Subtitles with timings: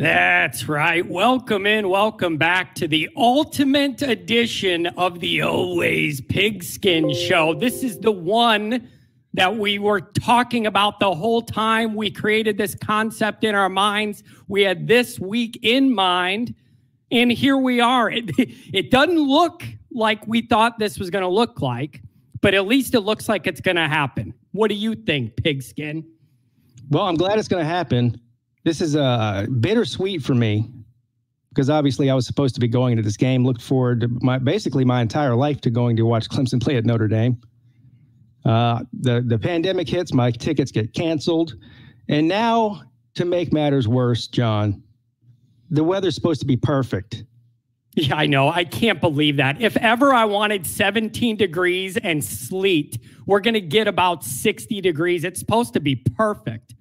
[0.00, 1.06] That's right.
[1.06, 7.52] Welcome in, welcome back to the ultimate edition of the Always Pigskin Show.
[7.52, 8.88] This is the one
[9.34, 11.94] that we were talking about the whole time.
[11.94, 14.22] We created this concept in our minds.
[14.48, 16.54] We had this week in mind,
[17.10, 18.10] and here we are.
[18.10, 18.30] It,
[18.72, 22.00] it doesn't look like we thought this was going to look like,
[22.40, 24.32] but at least it looks like it's going to happen.
[24.52, 26.06] What do you think, Pigskin?
[26.88, 28.18] Well, I'm glad it's going to happen.
[28.64, 30.70] This is uh, bittersweet for me
[31.50, 33.44] because obviously I was supposed to be going into this game.
[33.44, 36.84] Looked forward to my basically my entire life to going to watch Clemson play at
[36.84, 37.40] Notre Dame.
[38.44, 41.54] Uh, the the pandemic hits, my tickets get canceled,
[42.08, 42.82] and now
[43.14, 44.82] to make matters worse, John,
[45.70, 47.24] the weather's supposed to be perfect.
[47.96, 48.48] Yeah, I know.
[48.48, 49.60] I can't believe that.
[49.60, 55.24] If ever I wanted 17 degrees and sleet, we're going to get about 60 degrees.
[55.24, 56.74] It's supposed to be perfect.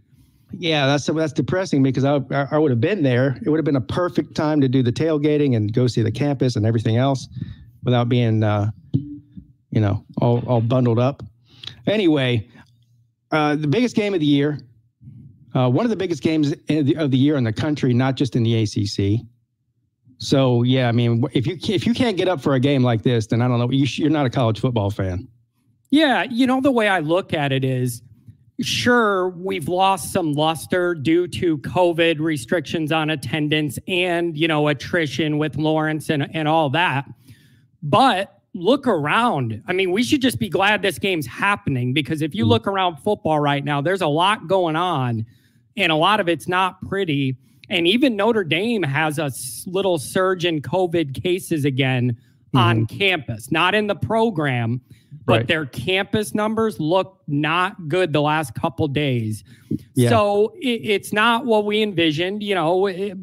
[0.52, 2.20] Yeah, that's that's depressing because I
[2.52, 3.38] I would have been there.
[3.44, 6.12] It would have been a perfect time to do the tailgating and go see the
[6.12, 7.28] campus and everything else,
[7.84, 11.24] without being, uh, you know, all all bundled up.
[11.86, 12.48] Anyway,
[13.32, 14.60] uh, the biggest game of the year,
[15.54, 18.44] uh, one of the biggest games of the year in the country, not just in
[18.44, 19.26] the ACC.
[20.18, 23.04] So yeah, I mean, if you if you can't get up for a game like
[23.04, 23.70] this, then I don't know.
[23.72, 25.28] You you're not a college football fan.
[25.92, 28.02] Yeah, you know the way I look at it is
[28.62, 35.38] sure, we've lost some luster due to COVID restrictions on attendance and, you know, attrition
[35.38, 37.06] with Lawrence and, and all that.
[37.82, 39.64] But look around.
[39.68, 42.52] I mean, we should just be glad this game's happening because if you mm-hmm.
[42.52, 45.26] look around football right now, there's a lot going on
[45.78, 47.38] and a lot of it's not pretty.
[47.70, 49.32] And even Notre Dame has a
[49.68, 52.18] little surge in COVID cases again
[52.50, 52.58] mm-hmm.
[52.58, 54.82] on campus, not in the program
[55.26, 55.48] but right.
[55.48, 59.44] their campus numbers look not good the last couple days.
[59.94, 60.10] Yeah.
[60.10, 62.88] So it, it's not what we envisioned, you know.
[62.88, 63.16] It,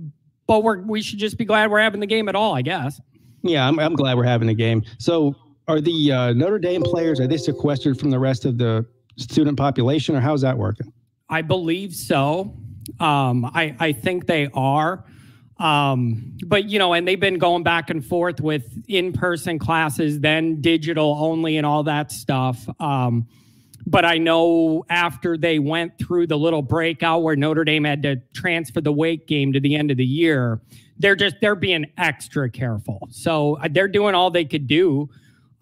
[0.46, 3.00] but we're we should just be glad we're having the game at all, I guess.
[3.42, 4.84] Yeah, I'm I'm glad we're having the game.
[4.98, 5.34] So
[5.66, 8.86] are the uh, Notre Dame players are they sequestered from the rest of the
[9.16, 10.92] student population, or how's that working?
[11.28, 12.56] I believe so.
[13.00, 15.04] Um, I I think they are.
[15.58, 20.60] Um, but you know, and they've been going back and forth with in-person classes, then
[20.60, 22.68] digital only, and all that stuff.
[22.78, 23.26] Um,
[23.86, 28.16] but I know after they went through the little breakout where Notre Dame had to
[28.34, 30.60] transfer the Wake game to the end of the year,
[30.98, 33.08] they're just they're being extra careful.
[33.10, 35.08] So uh, they're doing all they could do.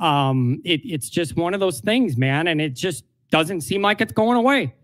[0.00, 4.00] Um, it, it's just one of those things, man, and it just doesn't seem like
[4.00, 4.74] it's going away.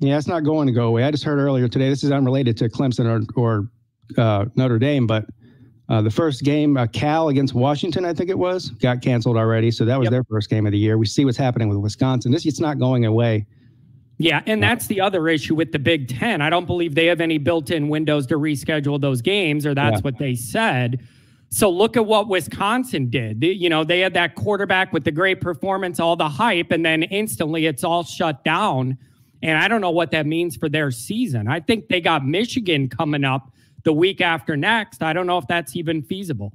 [0.00, 1.02] Yeah, it's not going to go away.
[1.02, 1.88] I just heard earlier today.
[1.88, 3.68] This is unrelated to Clemson or, or
[4.16, 5.26] uh, Notre Dame, but
[5.88, 9.70] uh, the first game, uh, Cal against Washington, I think it was, got canceled already.
[9.70, 10.12] So that was yep.
[10.12, 10.98] their first game of the year.
[10.98, 12.30] We see what's happening with Wisconsin.
[12.30, 13.46] This it's not going away.
[14.18, 16.42] Yeah, and that's the other issue with the Big Ten.
[16.42, 20.00] I don't believe they have any built-in windows to reschedule those games, or that's yeah.
[20.00, 21.06] what they said.
[21.50, 23.42] So look at what Wisconsin did.
[23.42, 27.04] You know, they had that quarterback with the great performance, all the hype, and then
[27.04, 28.98] instantly it's all shut down.
[29.40, 31.48] And I don't know what that means for their season.
[31.48, 33.52] I think they got Michigan coming up
[33.84, 35.02] the week after next.
[35.02, 36.52] I don't know if that's even feasible.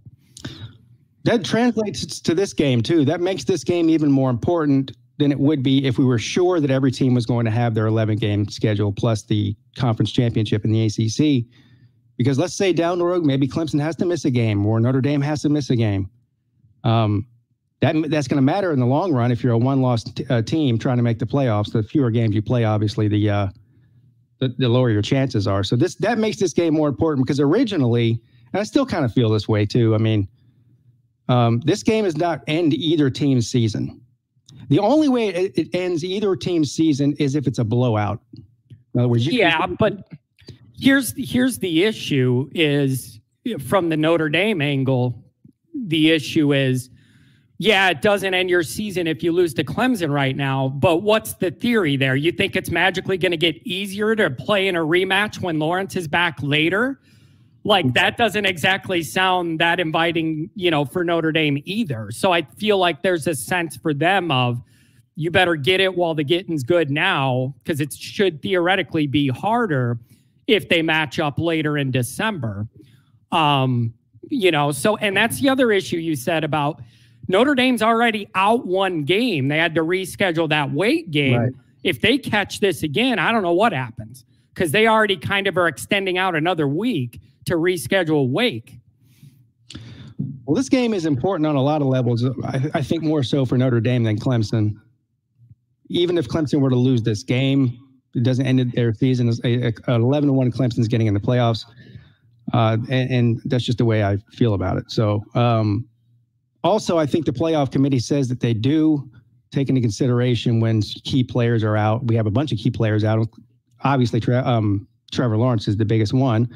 [1.23, 3.05] That translates to this game too.
[3.05, 6.59] That makes this game even more important than it would be if we were sure
[6.59, 10.65] that every team was going to have their 11 game schedule plus the conference championship
[10.65, 11.45] in the ACC.
[12.17, 15.01] Because let's say down the road, maybe Clemson has to miss a game or Notre
[15.01, 16.09] Dame has to miss a game.
[16.83, 17.25] Um,
[17.81, 20.25] that that's going to matter in the long run if you're a one loss t-
[20.29, 21.71] uh, team trying to make the playoffs.
[21.71, 23.47] The fewer games you play, obviously, the uh,
[24.47, 25.63] the, the lower your chances are.
[25.63, 28.21] So this that makes this game more important because originally,
[28.51, 29.95] and I still kind of feel this way too.
[29.95, 30.27] I mean,
[31.29, 34.01] um, this game is not end either team's season.
[34.69, 38.21] The only way it, it, ends either team's season is if it's a blowout.
[38.93, 40.07] In other words, yeah, but
[40.79, 43.19] here's here's the issue: is
[43.59, 45.23] from the Notre Dame angle,
[45.73, 46.89] the issue is
[47.59, 50.69] yeah, it doesn't end your season if you lose to Clemson right now.
[50.69, 52.15] But what's the theory there?
[52.15, 55.95] You think it's magically going to get easier to play in a rematch when Lawrence
[55.95, 56.99] is back later?
[57.63, 62.09] Like that doesn't exactly sound that inviting, you know, for Notre Dame either.
[62.11, 64.61] So I feel like there's a sense for them of
[65.15, 69.99] you better get it while the getting's good now because it should theoretically be harder
[70.47, 72.67] if they match up later in December.
[73.31, 73.93] Um,
[74.29, 76.81] you know, so and that's the other issue you said about
[77.27, 79.47] Notre Dame's already out one game.
[79.47, 81.39] They had to reschedule that Wake game.
[81.39, 81.53] Right.
[81.83, 85.57] If they catch this again, I don't know what happens because they already kind of
[85.57, 88.79] are extending out another week to reschedule Wake.
[90.45, 92.23] Well, this game is important on a lot of levels.
[92.43, 94.75] I, I think more so for Notre Dame than Clemson.
[95.89, 97.77] Even if Clemson were to lose this game,
[98.15, 99.29] it doesn't end their season.
[99.43, 101.65] An 11 to 1 Clemson's getting in the playoffs.
[102.53, 104.91] uh, and, and, that's just the way I feel about it.
[104.91, 105.87] So, um,
[106.63, 109.09] also, I think the playoff committee says that they do
[109.51, 112.05] take into consideration when key players are out.
[112.05, 113.27] We have a bunch of key players out.
[113.83, 116.49] Obviously, um, Trevor Lawrence is the biggest one.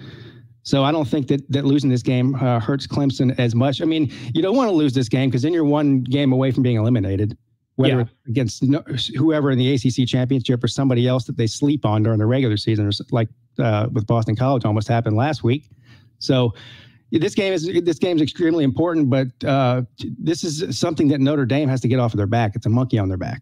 [0.63, 3.81] So I don't think that that losing this game uh, hurts Clemson as much.
[3.81, 6.51] I mean, you don't want to lose this game because then you're one game away
[6.51, 7.37] from being eliminated,
[7.75, 8.05] whether yeah.
[8.27, 8.83] against no,
[9.15, 12.57] whoever in the ACC championship or somebody else that they sleep on during the regular
[12.57, 15.69] season, or like uh, with Boston College almost happened last week.
[16.19, 16.53] So
[17.11, 19.83] this game is this game is extremely important, but uh,
[20.19, 22.55] this is something that Notre Dame has to get off of their back.
[22.55, 23.41] It's a monkey on their back.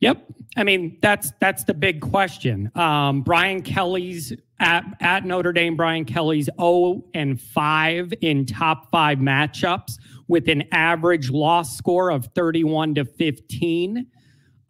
[0.00, 0.24] Yep.
[0.56, 2.70] I mean, that's that's the big question.
[2.74, 9.18] Um, Brian Kelly's at, at Notre Dame, Brian Kelly's 0 and 5 in top five
[9.18, 9.98] matchups
[10.28, 14.06] with an average loss score of 31 to 15.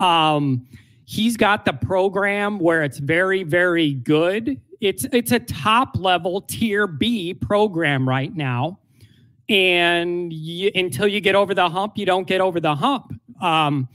[0.00, 0.66] Um,
[1.04, 4.60] he's got the program where it's very, very good.
[4.80, 8.78] It's it's a top level tier B program right now.
[9.48, 13.12] And you, until you get over the hump, you don't get over the hump.
[13.40, 13.88] Um,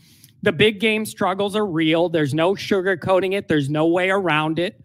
[0.44, 2.10] the big game struggles are real.
[2.10, 3.48] There's no sugarcoating it.
[3.48, 4.82] There's no way around it.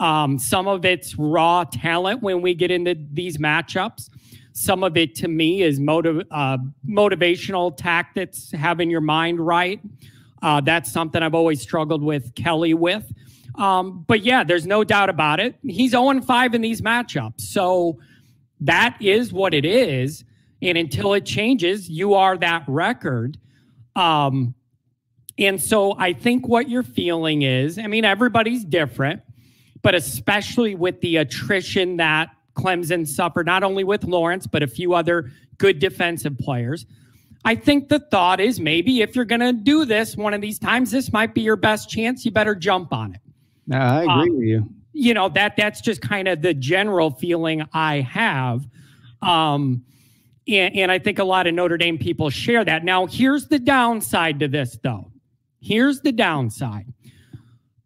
[0.00, 4.10] Um, some of it's raw talent when we get into these matchups.
[4.52, 6.58] Some of it, to me, is motiv- uh,
[6.88, 9.80] motivational tactics, having your mind right.
[10.42, 13.12] Uh, that's something I've always struggled with Kelly with.
[13.56, 15.56] Um, but yeah, there's no doubt about it.
[15.62, 17.40] He's 0 5 in these matchups.
[17.40, 17.98] So
[18.60, 20.24] that is what it is.
[20.62, 23.38] And until it changes, you are that record.
[23.96, 24.54] Um,
[25.38, 29.22] and so I think what you're feeling is I mean, everybody's different,
[29.82, 34.94] but especially with the attrition that Clemson suffered, not only with Lawrence, but a few
[34.94, 36.86] other good defensive players.
[37.44, 40.58] I think the thought is maybe if you're going to do this one of these
[40.58, 42.24] times, this might be your best chance.
[42.24, 43.20] You better jump on it.
[43.66, 44.68] No, I agree um, with you.
[44.92, 48.66] You know that that's just kind of the general feeling I have,
[49.22, 49.84] um,
[50.48, 52.84] and, and I think a lot of Notre Dame people share that.
[52.84, 55.12] Now, here's the downside to this, though.
[55.60, 56.92] Here's the downside.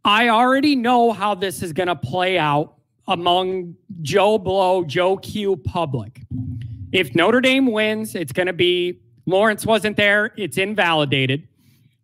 [0.05, 2.75] I already know how this is going to play out
[3.09, 6.23] among Joe Blow, Joe Q public.
[6.93, 11.49] If Notre Dame wins, it's going to be Lawrence wasn't there, it's invalidated.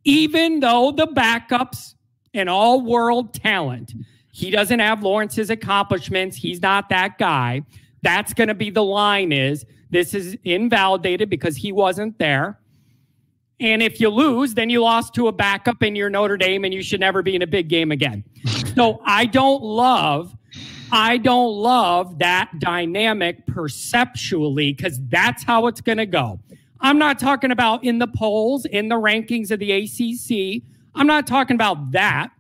[0.05, 1.95] Even though the backups
[2.35, 3.93] and all world talent,
[4.33, 7.63] he doesn't have Lawrence's accomplishments, he's not that guy.
[8.03, 12.59] That's going to be the line is this is invalidated because he wasn't there.
[13.59, 16.73] And if you lose, then you lost to a backup in your Notre Dame and
[16.73, 18.25] you should never be in a big game again.
[18.75, 20.35] so I don't love,
[20.91, 26.41] I don't love that dynamic perceptually because that's how it's going to go.
[26.81, 30.63] I'm not talking about in the polls, in the rankings of the ACC.
[30.95, 32.31] I'm not talking about that.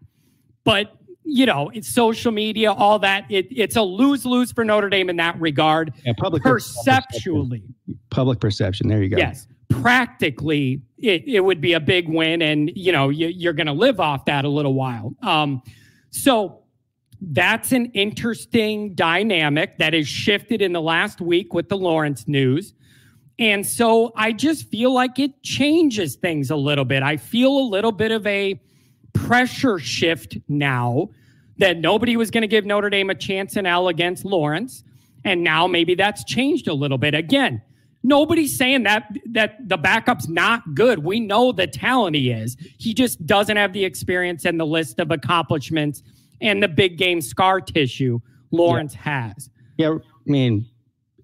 [0.64, 0.94] But,
[1.25, 3.25] you know, it's social media, all that.
[3.31, 5.94] It, it's a lose lose for Notre Dame in that regard.
[6.05, 7.62] Yeah, public perceptually.
[8.11, 8.88] Public perception.
[8.88, 9.17] There you go.
[9.17, 13.69] Yes practically it, it would be a big win and you know you, are going
[13.69, 15.62] to live off that a little while um,
[16.11, 16.58] so
[17.32, 22.75] that's an interesting dynamic that has shifted in the last week with the lawrence news
[23.41, 27.67] and so i just feel like it changes things a little bit i feel a
[27.67, 28.61] little bit of a
[29.13, 31.09] pressure shift now
[31.59, 34.85] that nobody was going to give notre dame a chance in l against lawrence
[35.25, 37.61] and now maybe that's changed a little bit again
[38.03, 41.05] Nobody's saying that that the backup's not good.
[41.05, 42.57] We know the talent he is.
[42.79, 46.03] He just doesn't have the experience and the list of accomplishments
[46.41, 49.29] and the big game scar tissue Lawrence yeah.
[49.29, 49.50] has.
[49.76, 50.67] Yeah, I mean,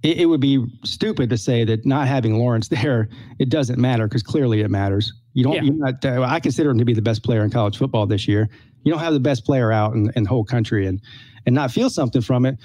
[0.06, 3.08] it, it, would be stupid to say that not having Lawrence there
[3.38, 5.12] it doesn't matter because clearly it matters.
[5.34, 5.54] You don't.
[5.54, 5.62] Yeah.
[5.62, 8.26] You're not, uh, I consider him to be the best player in college football this
[8.26, 8.48] year.
[8.84, 11.00] You don't have the best player out in, in the whole country and
[11.44, 12.56] and not feel something from it.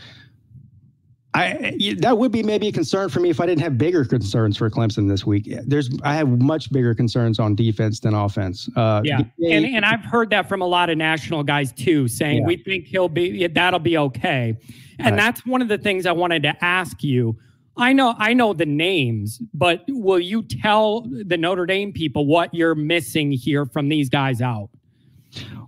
[1.34, 4.58] I that would be maybe a concern for me if I didn't have bigger concerns
[4.58, 5.50] for Clemson this week.
[5.66, 8.70] There's I have much bigger concerns on defense than offense.
[8.76, 12.40] Uh, yeah, and and I've heard that from a lot of national guys too, saying
[12.40, 12.48] yeah.
[12.48, 14.58] we think he'll be that'll be okay.
[15.00, 15.16] And right.
[15.16, 17.38] that's one of the things I wanted to ask you.
[17.78, 22.54] I know I know the names, but will you tell the Notre Dame people what
[22.54, 24.70] you're missing here from these guys out?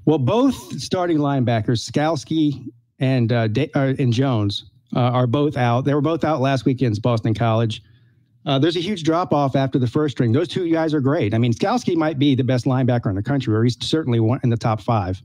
[0.04, 2.68] Well, both starting linebackers, Skalski
[3.00, 5.86] and uh, uh and Jones uh, are both out.
[5.86, 7.82] They were both out last weekend's Boston College.
[8.46, 10.32] Uh, there's a huge drop off after the first string.
[10.32, 11.34] Those two guys are great.
[11.34, 14.40] I mean, Skalski might be the best linebacker in the country, or he's certainly one
[14.44, 15.22] in the top five.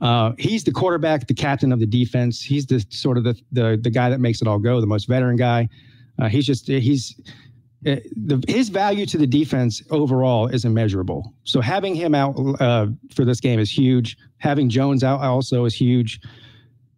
[0.00, 2.42] Uh, he's the quarterback, the captain of the defense.
[2.42, 5.08] He's the sort of the the, the guy that makes it all go, the most
[5.08, 5.68] veteran guy.
[6.18, 7.18] Uh, he's just he's
[7.86, 11.32] uh, the, his value to the defense overall is immeasurable.
[11.44, 14.16] So having him out uh, for this game is huge.
[14.38, 16.20] Having Jones out also is huge.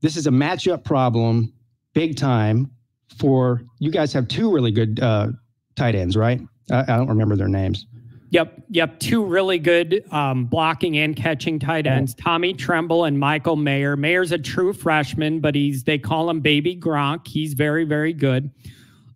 [0.01, 1.53] This is a matchup problem
[1.99, 2.71] big time
[3.19, 5.27] for you guys have two really good uh,
[5.75, 6.41] tight ends, right?
[6.71, 7.87] I, I, don't remember their names.
[8.31, 9.01] Yep, yep.
[9.01, 13.97] Two really good um, blocking and catching tight ends, Tommy Tremble and Michael Mayer.
[13.97, 17.27] Mayer's a true freshman, but he's they call him Baby Gronk.
[17.27, 18.53] He's very, very good.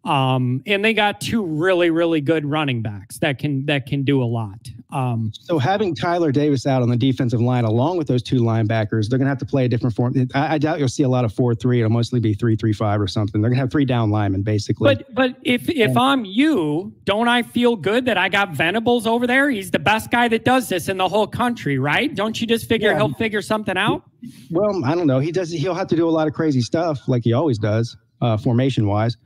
[0.05, 4.21] Um, and they got two really, really good running backs that can that can do
[4.21, 4.59] a lot.
[4.93, 9.09] Um, so having Tyler Davis out on the defensive line, along with those two linebackers,
[9.09, 10.15] they're going to have to play a different form.
[10.35, 11.81] I, I doubt you'll see a lot of four three.
[11.81, 13.41] It'll mostly be three three five or something.
[13.41, 14.95] They're going to have three down linemen basically.
[14.95, 19.27] But but if if I'm you, don't I feel good that I got Venables over
[19.27, 19.49] there?
[19.49, 22.15] He's the best guy that does this in the whole country, right?
[22.15, 22.99] Don't you just figure yeah.
[22.99, 24.03] he'll figure something out?
[24.51, 25.21] Well, I don't know.
[25.21, 25.51] He does.
[25.51, 28.87] He'll have to do a lot of crazy stuff like he always does, uh, formation
[28.87, 29.17] wise.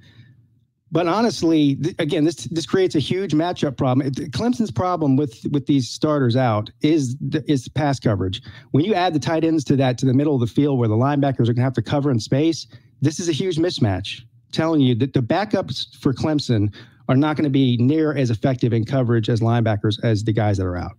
[0.93, 4.07] But honestly, th- again, this this creates a huge matchup problem.
[4.07, 7.16] It, Clemson's problem with with these starters out is
[7.47, 8.40] is pass coverage.
[8.71, 10.88] When you add the tight ends to that to the middle of the field where
[10.88, 12.66] the linebackers are going to have to cover in space,
[13.02, 14.23] this is a huge mismatch.
[14.52, 16.73] Telling you that the backups for Clemson
[17.09, 20.57] are not going to be near as effective in coverage as linebackers as the guys
[20.59, 20.97] that are out.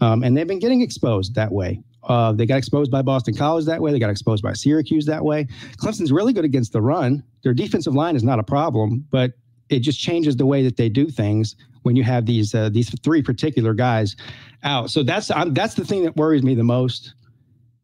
[0.00, 1.80] Um, and they've been getting exposed that way.
[2.06, 3.92] Uh, they got exposed by Boston College that way.
[3.92, 5.46] They got exposed by Syracuse that way.
[5.76, 7.22] Clemson's really good against the run.
[7.42, 9.32] Their defensive line is not a problem, but
[9.68, 12.90] it just changes the way that they do things when you have these uh, these
[13.00, 14.16] three particular guys
[14.62, 14.90] out.
[14.90, 17.14] So that's I'm, that's the thing that worries me the most.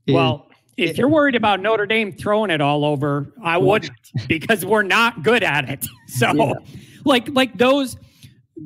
[0.06, 3.92] Is, well, if you're worried about Notre Dame throwing it all over, I wouldn't
[4.28, 5.86] because we're not good at it.
[6.08, 6.52] So, yeah.
[7.06, 7.96] like like those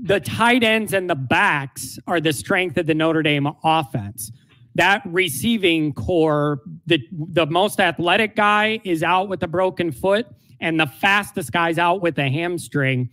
[0.03, 4.33] the tight ends and the backs are the strength of the Notre Dame offense
[4.77, 10.27] that receiving corps, the the most athletic guy is out with a broken foot,
[10.61, 13.11] and the fastest guy's out with a hamstring.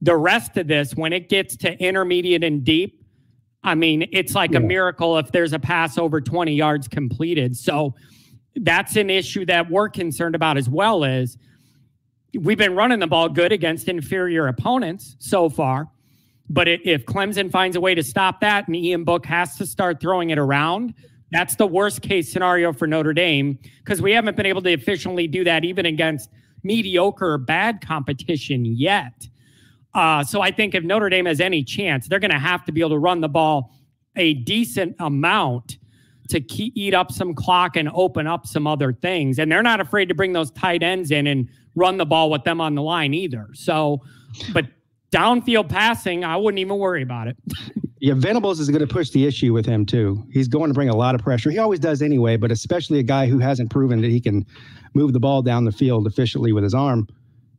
[0.00, 3.04] The rest of this, when it gets to intermediate and deep,
[3.62, 4.58] I mean, it's like yeah.
[4.58, 7.56] a miracle if there's a pass over 20 yards completed.
[7.56, 7.94] So
[8.56, 11.38] that's an issue that we're concerned about as well is
[12.38, 15.88] we've been running the ball good against inferior opponents so far.
[16.48, 20.00] But if Clemson finds a way to stop that and Ian Book has to start
[20.00, 20.94] throwing it around,
[21.30, 25.26] that's the worst case scenario for Notre Dame because we haven't been able to efficiently
[25.26, 26.30] do that even against
[26.62, 29.28] mediocre or bad competition yet.
[29.94, 32.72] Uh, so I think if Notre Dame has any chance, they're going to have to
[32.72, 33.72] be able to run the ball
[34.16, 35.78] a decent amount
[36.28, 39.38] to eat up some clock and open up some other things.
[39.38, 42.44] And they're not afraid to bring those tight ends in and run the ball with
[42.44, 43.48] them on the line either.
[43.54, 44.02] So,
[44.52, 44.66] but
[45.12, 47.36] downfield passing, I wouldn't even worry about it.
[48.00, 50.24] yeah, Venables is going to push the issue with him too.
[50.32, 51.50] He's going to bring a lot of pressure.
[51.50, 54.44] He always does anyway, but especially a guy who hasn't proven that he can
[54.94, 57.06] move the ball down the field efficiently with his arm.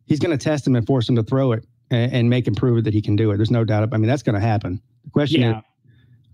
[0.05, 2.55] He's going to test him and force him to throw it and, and make him
[2.55, 3.37] prove that he can do it.
[3.37, 3.83] There's no doubt.
[3.83, 4.81] About I mean, that's going to happen.
[5.05, 5.59] The question yeah.
[5.59, 5.63] is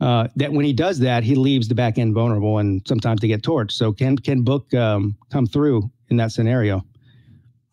[0.01, 3.27] uh, that when he does that, he leaves the back end vulnerable and sometimes they
[3.27, 3.73] get torched.
[3.73, 6.83] So can can Book um, come through in that scenario?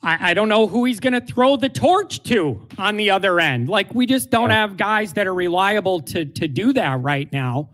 [0.06, 3.40] I, I don't know who he's going to throw the torch to on the other
[3.40, 3.68] end.
[3.68, 7.70] Like we just don't have guys that are reliable to to do that right now.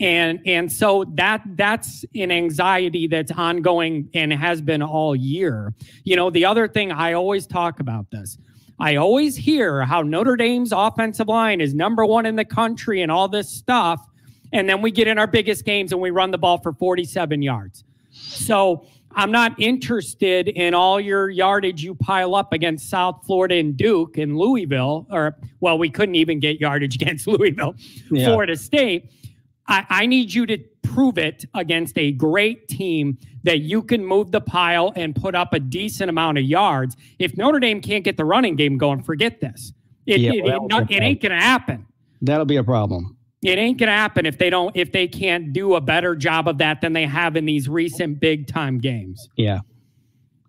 [0.00, 5.72] And and so that that's an anxiety that's ongoing and has been all year.
[6.02, 8.38] You know, the other thing I always talk about this.
[8.80, 13.10] I always hear how Notre Dame's offensive line is number one in the country and
[13.10, 14.04] all this stuff.
[14.52, 17.42] And then we get in our biggest games and we run the ball for 47
[17.42, 17.84] yards.
[18.10, 23.76] So I'm not interested in all your yardage you pile up against South Florida and
[23.76, 27.74] Duke and Louisville, or well, we couldn't even get yardage against Louisville,
[28.10, 28.26] yeah.
[28.26, 29.10] Florida State.
[29.66, 34.30] I, I need you to prove it against a great team that you can move
[34.30, 36.96] the pile and put up a decent amount of yards.
[37.18, 39.72] If Notre Dame can't get the running game going, forget this.
[40.06, 41.86] It, yeah, it, it, it ain't going to happen.
[42.22, 45.74] That'll be a problem it ain't gonna happen if they don't if they can't do
[45.74, 49.28] a better job of that than they have in these recent big time games.
[49.36, 49.60] Yeah.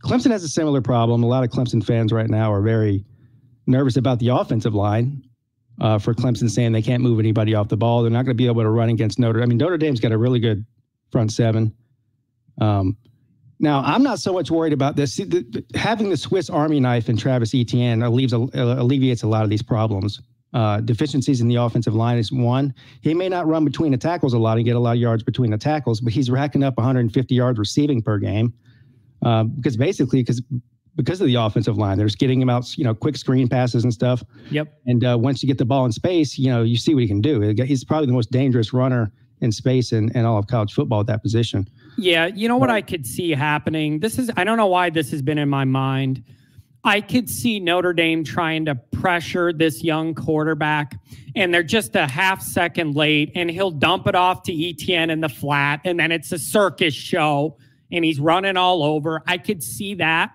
[0.03, 1.23] Clemson has a similar problem.
[1.23, 3.05] A lot of Clemson fans right now are very
[3.67, 5.23] nervous about the offensive line.
[5.81, 8.01] Uh, for Clemson saying they can't move anybody off the ball.
[8.01, 9.41] They're not going to be able to run against Notre.
[9.41, 10.65] I mean, Notre Dame's got a really good
[11.09, 11.73] front seven.
[12.59, 12.97] Um,
[13.61, 15.13] now, I'm not so much worried about this.
[15.13, 19.49] See, the, having the Swiss Army knife in Travis Etienne alleviates, alleviates a lot of
[19.49, 20.21] these problems
[20.53, 22.73] uh, deficiencies in the offensive line is one.
[23.01, 25.23] He may not run between the tackles a lot and get a lot of yards
[25.23, 28.53] between the tackles, but he's racking up 150 yards receiving per game
[29.23, 30.41] uh, because basically because
[30.95, 33.83] because of the offensive line, they're just getting him out, you know, quick screen passes
[33.83, 34.21] and stuff.
[34.51, 34.73] Yep.
[34.85, 37.07] And uh, once you get the ball in space, you know, you see what he
[37.07, 37.39] can do.
[37.39, 41.07] He's probably the most dangerous runner in space in, in all of college football at
[41.07, 41.69] that position.
[41.97, 43.99] Yeah, you know what I could see happening.
[43.99, 46.23] This is I don't know why this has been in my mind
[46.83, 50.95] I could see Notre Dame trying to pressure this young quarterback,
[51.35, 55.19] and they're just a half second late, and he'll dump it off to Etienne in
[55.19, 57.57] the flat, and then it's a circus show,
[57.91, 59.21] and he's running all over.
[59.27, 60.31] I could see that.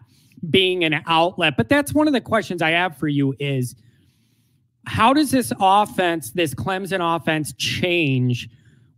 [0.50, 1.56] being an outlet.
[1.56, 3.74] But that's one of the questions I have for you is
[4.86, 8.48] how does this offense, this Clemson offense, change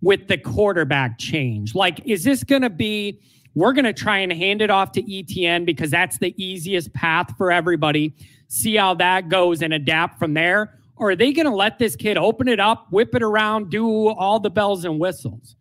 [0.00, 1.74] with the quarterback change?
[1.74, 3.20] Like, is this going to be,
[3.56, 7.34] we're going to try and hand it off to Etienne because that's the easiest path
[7.38, 8.14] for everybody,
[8.48, 10.78] see how that goes and adapt from there?
[10.96, 14.08] Or are they going to let this kid open it up, whip it around, do
[14.08, 15.56] all the bells and whistles?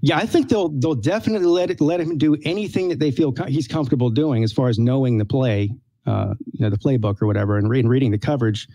[0.00, 3.32] Yeah, I think they'll they'll definitely let it let him do anything that they feel
[3.46, 5.70] he's comfortable doing as far as knowing the play,
[6.06, 8.66] uh, you know, the playbook or whatever, and, re- and reading the coverage.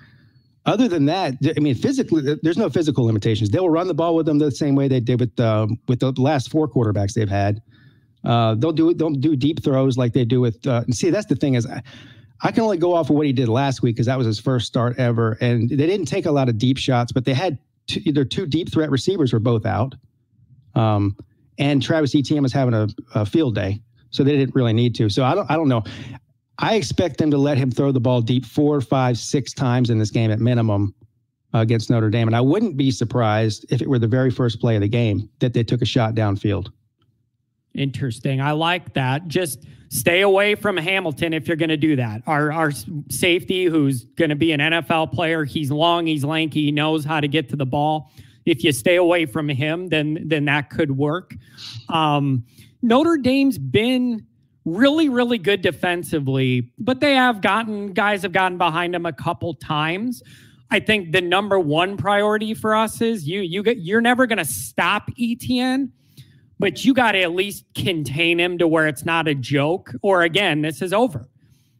[0.65, 3.49] Other than that, I mean, physically, there's no physical limitations.
[3.49, 5.99] They will run the ball with them the same way they did with um, with
[5.99, 7.61] the last four quarterbacks they've had.
[8.27, 10.67] Uh, they'll do they'll do deep throws like they do with.
[10.67, 11.81] Uh, and see, that's the thing is, I,
[12.41, 14.39] I can only go off of what he did last week because that was his
[14.39, 17.57] first start ever, and they didn't take a lot of deep shots, but they had
[17.87, 19.95] two, either two deep threat receivers were both out,
[20.75, 21.15] um,
[21.57, 25.09] and Travis Etienne was having a, a field day, so they didn't really need to.
[25.09, 25.83] So I don't I don't know.
[26.59, 29.99] I expect them to let him throw the ball deep four, five, six times in
[29.99, 30.93] this game at minimum
[31.53, 32.27] uh, against Notre Dame.
[32.27, 35.29] And I wouldn't be surprised if it were the very first play of the game
[35.39, 36.69] that they took a shot downfield.
[37.77, 38.41] Interesting.
[38.41, 39.27] I like that.
[39.27, 42.21] Just stay away from Hamilton if you're going to do that.
[42.27, 42.71] Our our
[43.09, 47.19] safety, who's going to be an NFL player, he's long, he's lanky, he knows how
[47.19, 48.11] to get to the ball.
[48.45, 51.35] If you stay away from him, then then that could work.
[51.89, 52.45] Um,
[52.81, 54.25] Notre Dame's been
[54.65, 59.53] really, really good defensively, but they have gotten guys have gotten behind them a couple
[59.53, 60.23] times.
[60.69, 64.39] I think the number one priority for us is you you get you're never going
[64.39, 65.91] to stop Etienne,
[66.59, 69.93] but you got to at least contain him to where it's not a joke.
[70.01, 71.27] Or again, this is over.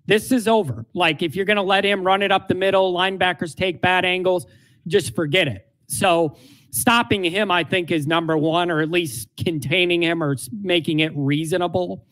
[0.05, 0.85] This is over.
[0.93, 4.05] Like if you're going to let him run it up the middle, linebackers take bad
[4.05, 4.45] angles,
[4.87, 5.67] just forget it.
[5.87, 6.37] So
[6.71, 11.11] stopping him, I think, is number one, or at least containing him or making it
[11.15, 12.05] reasonable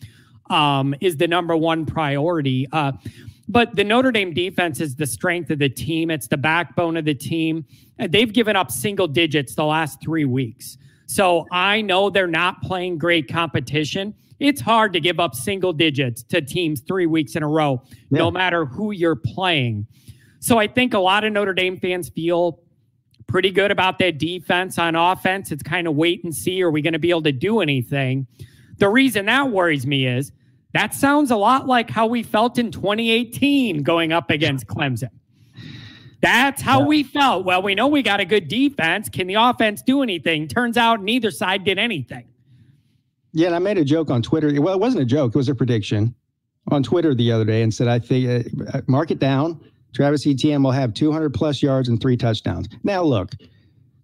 [0.50, 2.68] um, is the number one priority.
[2.72, 2.94] Uh,
[3.48, 6.10] but the Notre Dame defense is the strength of the team.
[6.10, 7.66] It's the backbone of the team.
[7.98, 10.78] They've given up single digits the last three weeks.
[11.08, 14.14] So I know they're not playing great competition.
[14.40, 18.20] It's hard to give up single digits to teams three weeks in a row, yeah.
[18.20, 19.88] no matter who you're playing.
[20.40, 22.60] So I think a lot of Notre Dame fans feel
[23.28, 25.52] pretty good about that defense on offense.
[25.52, 26.62] It's kind of wait and see.
[26.62, 28.28] Are we going to be able to do anything?
[28.78, 30.32] The reason that worries me is
[30.74, 35.10] that sounds a lot like how we felt in 2018 going up against Clemson.
[36.26, 36.86] That's how yeah.
[36.88, 37.46] we felt.
[37.46, 39.10] Well, we know we got a good defense.
[39.10, 40.48] Can the offense do anything?
[40.48, 42.26] Turns out neither side did anything.
[43.32, 44.60] Yeah, and I made a joke on Twitter.
[44.60, 46.16] Well, it wasn't a joke, it was a prediction
[46.72, 49.62] on Twitter the other day and said, I think, uh, mark it down.
[49.94, 52.70] Travis Etienne will have 200 plus yards and three touchdowns.
[52.84, 53.34] Now, look,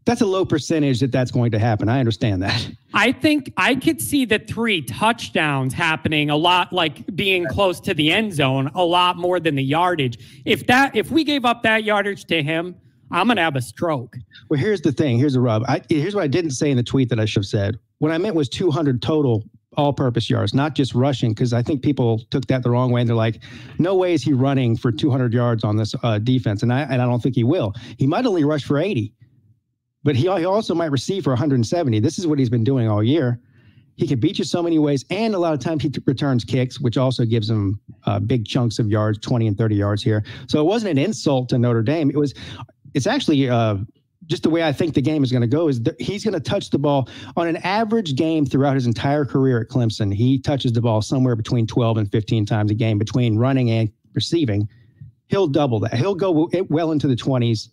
[0.05, 1.87] that's a low percentage that that's going to happen.
[1.87, 2.69] I understand that.
[2.93, 7.93] I think I could see the three touchdowns happening a lot, like being close to
[7.93, 10.41] the end zone, a lot more than the yardage.
[10.45, 12.75] If that, if we gave up that yardage to him,
[13.11, 14.15] I'm gonna have a stroke.
[14.49, 15.17] Well, here's the thing.
[15.17, 15.63] Here's the rub.
[15.67, 17.77] I, here's what I didn't say in the tweet that I should have said.
[17.99, 19.43] What I meant was 200 total
[19.77, 23.01] all-purpose yards, not just rushing, because I think people took that the wrong way.
[23.01, 23.41] And they're like,
[23.79, 27.01] "No way is he running for 200 yards on this uh, defense," and I and
[27.01, 27.73] I don't think he will.
[27.97, 29.13] He might only rush for 80
[30.03, 31.99] but he, he also might receive for 170.
[31.99, 33.39] This is what he's been doing all year.
[33.95, 36.43] He can beat you so many ways, and a lot of times he t- returns
[36.43, 40.23] kicks, which also gives him uh, big chunks of yards, 20 and 30 yards here.
[40.47, 42.09] So it wasn't an insult to Notre Dame.
[42.09, 42.33] It was,
[42.93, 43.77] it's actually uh,
[44.25, 45.67] just the way I think the game is going to go.
[45.67, 49.25] Is that he's going to touch the ball on an average game throughout his entire
[49.25, 50.13] career at Clemson.
[50.13, 53.91] He touches the ball somewhere between 12 and 15 times a game between running and
[54.13, 54.67] receiving.
[55.27, 55.93] He'll double that.
[55.93, 57.69] He'll go well into the 20s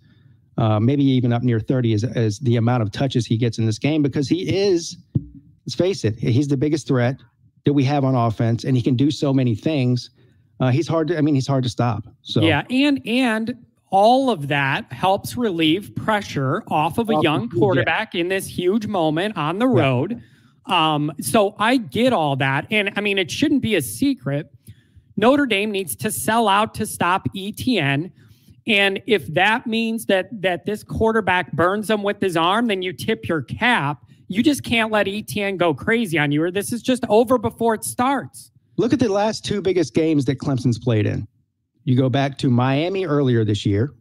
[0.59, 3.67] uh, maybe even up near 30 as, as the amount of touches he gets in
[3.67, 4.97] this game because he is,
[5.65, 7.17] let's face it, he's the biggest threat
[7.65, 10.11] that we have on offense and he can do so many things.
[10.61, 12.05] Uh, he's hard to, I mean, he's hard to stop.
[12.23, 12.65] So, yeah.
[12.71, 18.21] And, and, all of that helps relieve pressure off of a young quarterback yeah.
[18.21, 20.23] in this huge moment on the road.
[20.69, 20.95] Yeah.
[20.95, 22.67] Um, so I get all that.
[22.71, 24.53] And I mean, it shouldn't be a secret.
[25.17, 28.13] Notre Dame needs to sell out to stop Etienne.
[28.69, 32.93] And if that means that that this quarterback burns them with his arm, then you
[32.93, 34.05] tip your cap.
[34.29, 37.75] You just can't let Etienne go crazy on you, or this is just over before
[37.75, 38.51] it starts.
[38.77, 41.27] Look at the last two biggest games that Clemson's played in.
[41.85, 43.95] You go back to Miami earlier this year,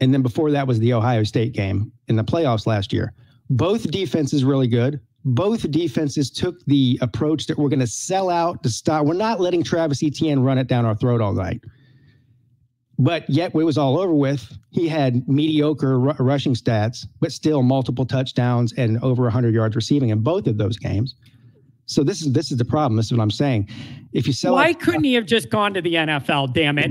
[0.00, 3.14] and then before that was the Ohio State game in the playoffs last year.
[3.50, 4.98] Both defenses really good.
[5.24, 9.06] Both defenses took the approach that we're going to sell out to stop.
[9.06, 11.60] We're not letting Travis Etienne run it down our throat all night.
[12.98, 14.56] But yet, it was all over with.
[14.70, 20.10] He had mediocre r- rushing stats, but still multiple touchdowns and over 100 yards receiving
[20.10, 21.14] in both of those games.
[21.86, 22.96] So this is this is the problem.
[22.96, 23.68] This is what I'm saying.
[24.12, 26.54] If you sell, why it, couldn't he have just gone to the NFL?
[26.54, 26.90] Damn it!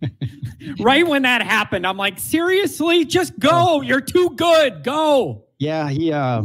[0.80, 3.82] right when that happened, I'm like, seriously, just go.
[3.82, 4.84] You're too good.
[4.84, 5.44] Go.
[5.58, 6.12] Yeah, he.
[6.12, 6.42] Uh,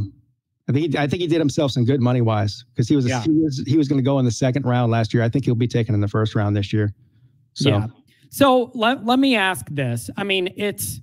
[0.69, 3.07] I think he, I think he did himself some good money wise because he was
[3.07, 3.21] yeah.
[3.21, 5.23] he was he was going to go in the second round last year.
[5.23, 6.93] I think he'll be taken in the first round this year.
[7.53, 7.69] So.
[7.69, 7.87] Yeah.
[8.37, 10.11] So let, let me ask this.
[10.15, 11.01] I mean, it's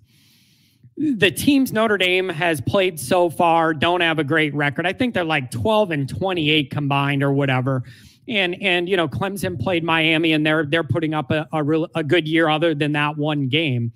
[0.97, 4.87] the teams Notre Dame has played so far don't have a great record.
[4.87, 7.83] I think they're like 12 and 28 combined or whatever.
[8.29, 11.89] And and you know, Clemson played Miami and they're they're putting up a, a real
[11.97, 13.91] a good year other than that one game.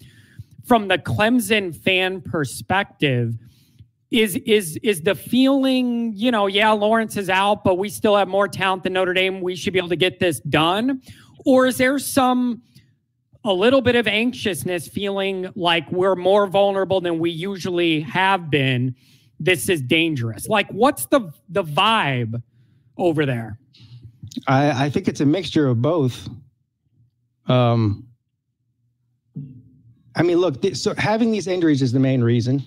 [0.67, 3.35] From the Clemson fan perspective,
[4.11, 8.27] is is is the feeling, you know, yeah, Lawrence is out, but we still have
[8.27, 9.41] more talent than Notre Dame.
[9.41, 11.03] We should be able to get this done.
[11.47, 12.63] Or is there some
[13.49, 18.95] a little bit of anxiousness, feeling like we're more vulnerable than we usually have been.
[19.41, 20.47] This is dangerous.
[20.49, 22.43] Like, what's the the vibe
[22.99, 23.59] over there?
[24.47, 26.29] I, I think it's a mixture of both.
[27.47, 28.07] Um,
[30.15, 32.63] I mean, look, th- so having these injuries is the main reason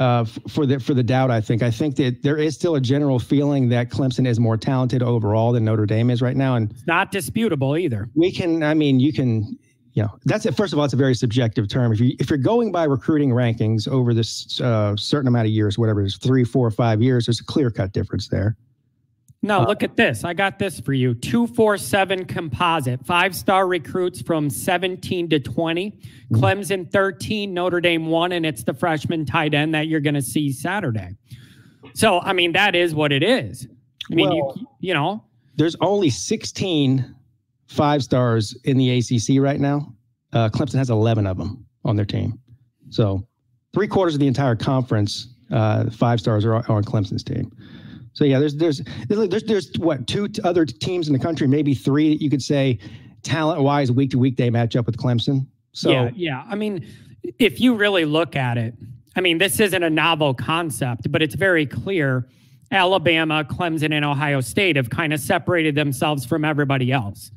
[0.00, 1.30] uh, for the for the doubt.
[1.30, 1.62] I think.
[1.62, 5.52] I think that there is still a general feeling that Clemson is more talented overall
[5.52, 8.08] than Notre Dame is right now, and it's not disputable either.
[8.14, 8.62] We can.
[8.62, 9.58] I mean, you can.
[9.92, 10.56] You know, that's it.
[10.56, 11.92] First of all, it's a very subjective term.
[11.92, 15.78] If you if you're going by recruiting rankings over this uh, certain amount of years,
[15.78, 18.56] whatever it is, three, four, five years, there's a clear cut difference there.
[19.42, 20.22] No, uh, look at this.
[20.22, 21.14] I got this for you.
[21.14, 25.90] 247 composite, five star recruits from 17 to 20.
[25.90, 26.36] Mm-hmm.
[26.36, 30.22] Clemson 13, Notre Dame 1, and it's the freshman tight end that you're going to
[30.22, 31.16] see Saturday.
[31.94, 33.66] So, I mean, that is what it is.
[34.10, 35.24] I mean, well, you, you know,
[35.56, 37.14] there's only 16
[37.68, 39.94] five stars in the ACC right now.
[40.32, 42.38] Uh, Clemson has 11 of them on their team.
[42.90, 43.26] So,
[43.72, 47.50] three quarters of the entire conference, uh, five stars are, are on Clemson's team.
[48.12, 52.10] So yeah, there's there's there's there's what two other teams in the country, maybe three
[52.10, 52.78] that you could say
[53.22, 55.46] talent wise week to week they match up with Clemson.
[55.72, 56.44] So yeah, yeah.
[56.48, 56.86] I mean,
[57.38, 58.74] if you really look at it,
[59.16, 62.28] I mean, this isn't a novel concept, but it's very clear.
[62.72, 67.32] Alabama, Clemson, and Ohio State have kind of separated themselves from everybody else.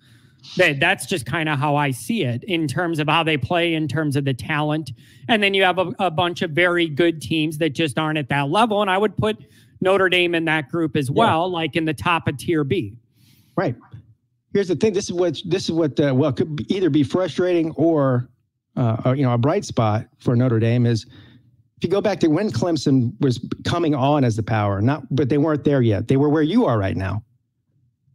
[0.57, 3.73] That that's just kind of how I see it in terms of how they play,
[3.73, 4.91] in terms of the talent,
[5.29, 8.29] and then you have a, a bunch of very good teams that just aren't at
[8.29, 8.81] that level.
[8.81, 9.37] And I would put
[9.83, 11.53] Notre Dame in that group as well, yeah.
[11.53, 12.95] like in the top of tier B.
[13.55, 13.75] Right.
[14.53, 14.93] Here's the thing.
[14.93, 18.29] This is what this is what uh, well could either be frustrating or
[18.75, 21.05] uh, you know a bright spot for Notre Dame is
[21.77, 25.29] if you go back to when Clemson was coming on as the power, not but
[25.29, 26.07] they weren't there yet.
[26.07, 27.23] They were where you are right now.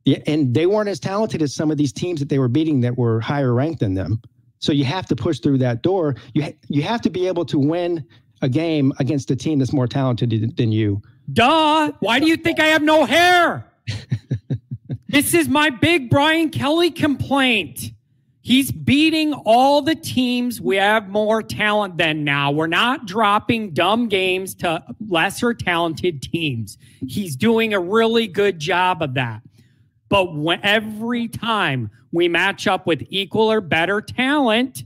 [0.04, 2.80] Yeah, and they weren't as talented as some of these teams that they were beating
[2.80, 4.22] that were higher ranked than them.
[4.60, 6.16] So you have to push through that door.
[6.34, 8.04] You ha- you have to be able to win
[8.42, 11.92] a game against a team that's more talented than you Duh.
[12.00, 13.70] Why do you think I have no hair?
[15.08, 17.92] this is my big Brian Kelly complaint.
[18.40, 22.50] He's beating all the teams we have more talent than now.
[22.50, 26.78] We're not dropping dumb games to lesser talented teams.
[27.06, 29.42] He's doing a really good job of that.
[30.08, 34.84] But when, every time we match up with equal or better talent,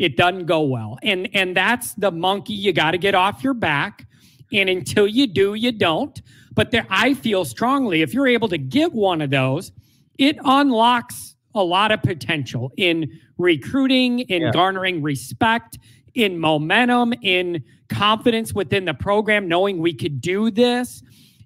[0.00, 0.98] it doesn't go well.
[1.02, 4.06] And and that's the monkey you got to get off your back.
[4.50, 6.20] And until you do, you don't.
[6.54, 9.72] But there, I feel strongly if you're able to get one of those,
[10.18, 14.50] it unlocks a lot of potential in recruiting, in yeah.
[14.52, 15.78] garnering respect,
[16.14, 21.02] in momentum, in confidence within the program, knowing we could do this.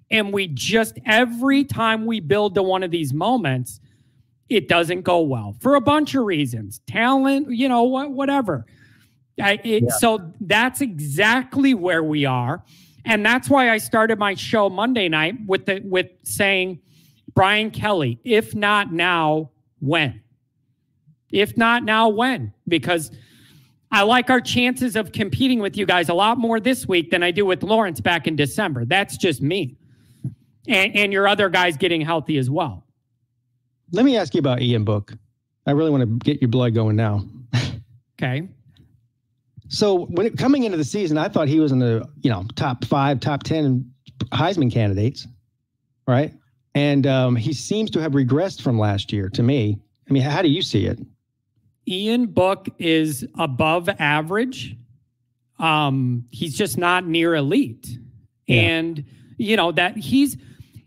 [0.09, 3.81] And we just, every time we build to one of these moments,
[4.49, 8.65] it doesn't go well for a bunch of reasons talent, you know, whatever.
[9.41, 9.89] I, it, yeah.
[9.97, 12.63] So that's exactly where we are.
[13.05, 16.79] And that's why I started my show Monday night with the with saying,
[17.33, 20.21] Brian Kelly, if not now, when?
[21.31, 22.53] If not now, when?
[22.67, 23.11] Because
[23.91, 27.23] I like our chances of competing with you guys a lot more this week than
[27.23, 28.85] I do with Lawrence back in December.
[28.85, 29.75] That's just me.
[30.67, 32.84] And, and your other guys getting healthy as well.
[33.91, 35.13] Let me ask you about Ian Book.
[35.67, 37.25] I really want to get your blood going now.
[38.19, 38.47] okay.
[39.67, 42.45] So when it, coming into the season, I thought he was in the you know
[42.55, 43.91] top five, top ten
[44.31, 45.27] Heisman candidates,
[46.07, 46.33] right?
[46.75, 49.29] And um, he seems to have regressed from last year.
[49.29, 50.99] To me, I mean, how do you see it?
[51.87, 54.75] Ian Book is above average.
[55.57, 57.97] Um, he's just not near elite,
[58.45, 58.61] yeah.
[58.61, 59.05] and
[59.37, 60.37] you know that he's.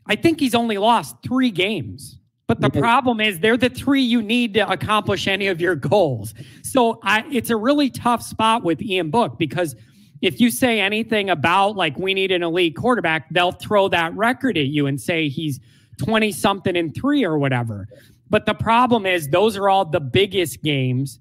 [0.07, 2.18] I think he's only lost three games
[2.49, 2.81] but the mm-hmm.
[2.81, 6.33] problem is they're the three you need to accomplish any of your goals.
[6.63, 9.77] So I, it's a really tough spot with Ian Book because
[10.23, 14.57] if you say anything about like we need an elite quarterback, they'll throw that record
[14.57, 15.61] at you and say he's
[15.99, 17.87] 20 something and three or whatever.
[18.31, 21.21] But the problem is, those are all the biggest games.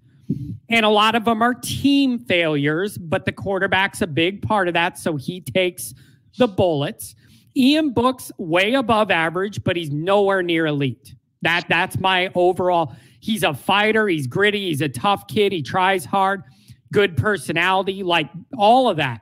[0.69, 4.73] And a lot of them are team failures, but the quarterback's a big part of
[4.73, 4.97] that.
[4.97, 5.93] So he takes
[6.37, 7.15] the bullets.
[7.55, 11.15] Ian Book's way above average, but he's nowhere near elite.
[11.41, 12.95] That that's my overall.
[13.19, 14.07] He's a fighter.
[14.07, 14.67] He's gritty.
[14.67, 15.51] He's a tough kid.
[15.51, 16.43] He tries hard.
[16.91, 19.21] Good personality, like all of that.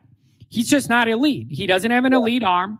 [0.49, 1.47] He's just not elite.
[1.49, 2.80] He doesn't have an elite arm.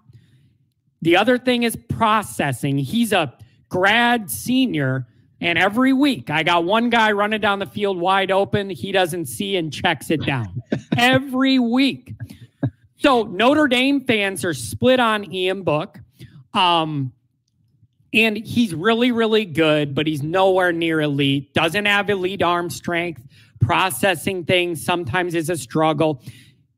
[1.02, 2.78] The other thing is processing.
[2.78, 3.34] He's a
[3.70, 5.08] grad senior.
[5.42, 8.70] And every week, I got one guy running down the field wide open.
[8.70, 10.62] He doesn't see and checks it down
[10.98, 12.14] every week.
[12.98, 16.00] So Notre Dame fans are split on Ian Book.
[16.54, 17.12] Um,
[18.14, 21.54] and he's really, really good, but he's nowhere near elite.
[21.54, 23.22] Doesn't have elite arm strength.
[23.60, 26.22] Processing things sometimes is a struggle.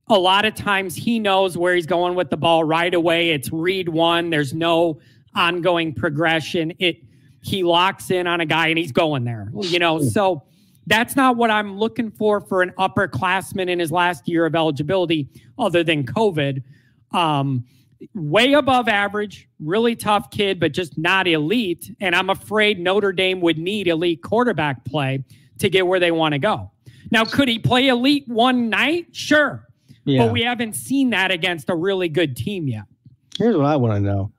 [0.09, 3.31] A lot of times he knows where he's going with the ball right away.
[3.31, 4.29] It's read one.
[4.29, 4.99] There's no
[5.35, 6.73] ongoing progression.
[6.79, 6.97] It
[7.41, 9.49] he locks in on a guy and he's going there.
[9.53, 10.43] You know, so
[10.87, 15.29] that's not what I'm looking for for an upperclassman in his last year of eligibility,
[15.59, 16.63] other than COVID.
[17.11, 17.65] Um,
[18.13, 21.91] way above average, really tough kid, but just not elite.
[21.99, 25.23] And I'm afraid Notre Dame would need elite quarterback play
[25.59, 26.71] to get where they want to go.
[27.11, 29.07] Now, could he play elite one night?
[29.11, 29.65] Sure.
[30.05, 30.25] Yeah.
[30.25, 32.83] But we haven't seen that against a really good team yet.
[33.37, 34.31] Here's what I want to know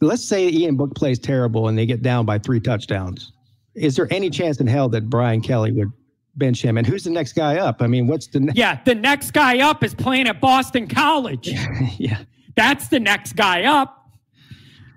[0.00, 3.32] let's say Ian Book plays terrible and they get down by three touchdowns.
[3.74, 5.92] Is there any chance in hell that Brian Kelly would
[6.38, 6.78] bench him?
[6.78, 7.82] And who's the next guy up?
[7.82, 8.80] I mean, what's the ne- yeah?
[8.84, 11.48] The next guy up is playing at Boston College.
[11.98, 12.22] yeah,
[12.56, 13.94] that's the next guy up.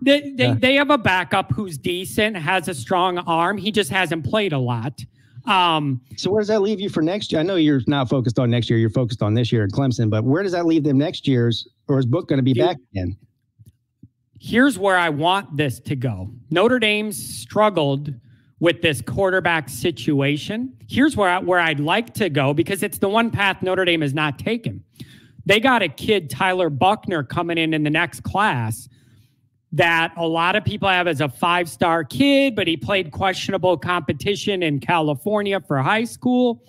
[0.03, 0.55] They, they, yeah.
[0.57, 3.57] they have a backup who's decent, has a strong arm.
[3.57, 4.99] He just hasn't played a lot.
[5.45, 7.41] Um, so where does that leave you for next year?
[7.41, 10.09] I know you're not focused on next year; you're focused on this year at Clemson.
[10.09, 11.67] But where does that leave them next year's?
[11.87, 13.17] Or is Book going to be back again?
[14.41, 16.31] here's where I want this to go.
[16.49, 18.13] Notre Dame struggled
[18.61, 20.71] with this quarterback situation.
[20.87, 24.01] Here's where, I, where I'd like to go because it's the one path Notre Dame
[24.01, 24.83] has not taken.
[25.47, 28.87] They got a kid, Tyler Buchner coming in in the next class
[29.71, 33.77] that a lot of people have as a five star kid, but he played questionable
[33.77, 36.63] competition in California for high school.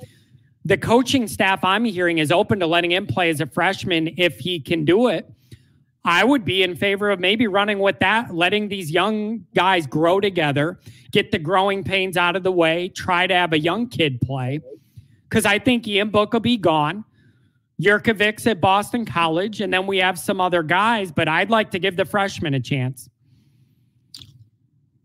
[0.65, 4.39] The coaching staff I'm hearing is open to letting him play as a freshman if
[4.39, 5.31] he can do it.
[6.05, 10.21] I would be in favor of maybe running with that, letting these young guys grow
[10.21, 10.81] together,
[11.13, 14.61] get the growing pains out of the way, try to have a young kid play.
[15.29, 17.05] Because I think Ian Book will be gone.
[17.81, 21.79] Jurkovec's at Boston College, and then we have some other guys, but I'd like to
[21.79, 23.09] give the freshmen a chance.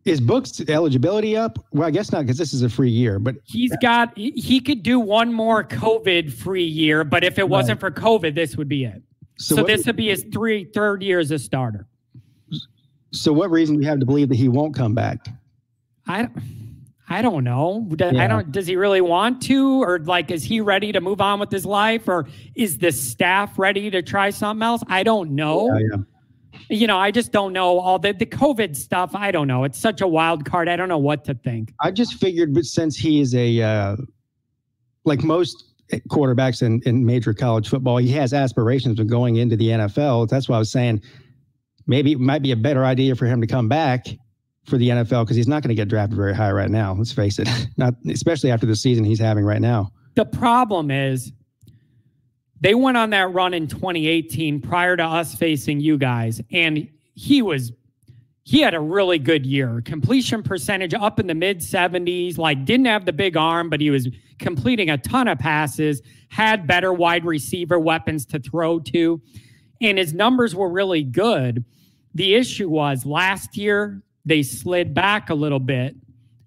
[0.05, 1.59] Is Book's eligibility up?
[1.73, 4.81] Well, I guess not because this is a free year, but he's got he could
[4.81, 8.85] do one more COVID free year, but if it wasn't for COVID, this would be
[8.85, 9.01] it.
[9.37, 11.87] So, so this would be his three third year as a starter.
[13.13, 15.27] So what reason do you have to believe that he won't come back?
[16.07, 16.29] I
[17.09, 17.87] I don't know.
[17.97, 18.23] Yeah.
[18.23, 18.51] I don't.
[18.51, 21.65] Does he really want to, or like, is he ready to move on with his
[21.65, 24.83] life, or is the staff ready to try something else?
[24.87, 25.73] I don't know.
[25.73, 25.97] Yeah, yeah.
[26.69, 29.15] You know, I just don't know all the the COVID stuff.
[29.15, 29.63] I don't know.
[29.63, 30.67] It's such a wild card.
[30.67, 31.73] I don't know what to think.
[31.81, 33.95] I just figured, but since he is a uh,
[35.05, 35.66] like most
[36.09, 37.97] quarterbacks in, in major college football.
[37.97, 40.29] He has aspirations of going into the NFL.
[40.29, 41.01] That's why I was saying
[41.85, 44.07] maybe it might be a better idea for him to come back
[44.65, 46.93] for the NFL because he's not going to get drafted very high right now.
[46.93, 49.91] Let's face it, not especially after the season he's having right now.
[50.15, 51.31] The problem is
[52.59, 57.41] they went on that run in 2018 prior to us facing you guys, and he
[57.41, 57.71] was
[58.47, 59.81] he had a really good year.
[59.83, 63.89] Completion percentage up in the mid 70s, like didn't have the big arm, but he
[63.89, 64.07] was
[64.39, 69.21] completing a ton of passes, had better wide receiver weapons to throw to,
[69.81, 71.65] and his numbers were really good.
[72.15, 75.97] The issue was last year they slid back a little bit,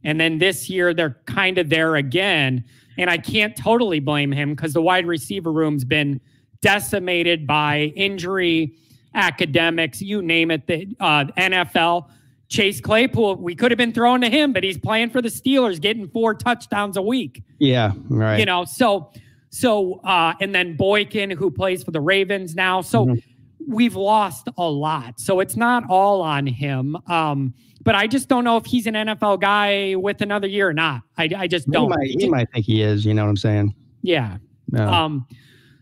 [0.02, 2.64] and then this year they're kind of there again.
[2.96, 6.22] And I can't totally blame him because the wide receiver room's been
[6.62, 8.74] decimated by injury
[9.14, 12.08] academics, you name it, the uh, NFL.
[12.48, 15.80] Chase Claypool, we could have been throwing to him, but he's playing for the Steelers,
[15.80, 17.44] getting four touchdowns a week.
[17.60, 18.40] Yeah, right.
[18.40, 19.12] You know, so
[19.50, 22.80] so uh, and then Boykin, who plays for the Ravens now.
[22.80, 23.72] So mm-hmm.
[23.72, 25.20] we've lost a lot.
[25.20, 26.96] So it's not all on him.
[27.06, 30.74] Um, but I just don't know if he's an NFL guy with another year or
[30.74, 31.02] not.
[31.16, 31.84] I, I just don't.
[31.84, 33.04] He might, he might think he is.
[33.04, 33.74] You know what I'm saying?
[34.02, 34.38] Yeah.
[34.70, 34.86] No.
[34.86, 35.26] Um,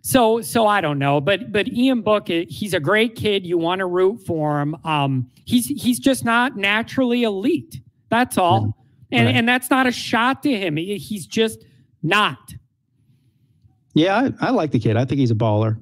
[0.08, 3.46] so so I don't know, but but Ian Book, he's a great kid.
[3.46, 4.74] You want to root for him.
[4.82, 7.82] Um, he's he's just not naturally elite.
[8.08, 8.74] That's all,
[9.12, 9.36] and right.
[9.36, 10.78] and that's not a shot to him.
[10.78, 11.62] He's just
[12.02, 12.54] not.
[13.92, 14.96] Yeah, I, I like the kid.
[14.96, 15.78] I think he's a baller.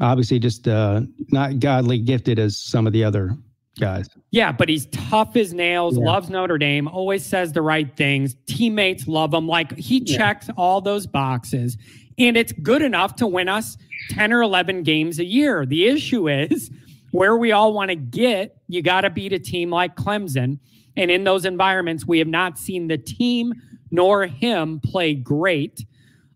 [0.00, 1.00] Obviously, just uh,
[1.32, 3.36] not godly gifted as some of the other
[3.80, 4.08] guys.
[4.30, 6.04] Yeah, but he's tough as nails, yeah.
[6.04, 8.36] loves Notre Dame, always says the right things.
[8.46, 9.48] Teammates love him.
[9.48, 11.76] Like he checks all those boxes,
[12.20, 13.76] and it's good enough to win us
[14.10, 15.64] 10 or 11 games a year.
[15.64, 16.70] The issue is
[17.12, 20.58] where we all want to get, you got to beat a team like Clemson.
[20.96, 23.54] And in those environments, we have not seen the team
[23.90, 25.84] nor him play great.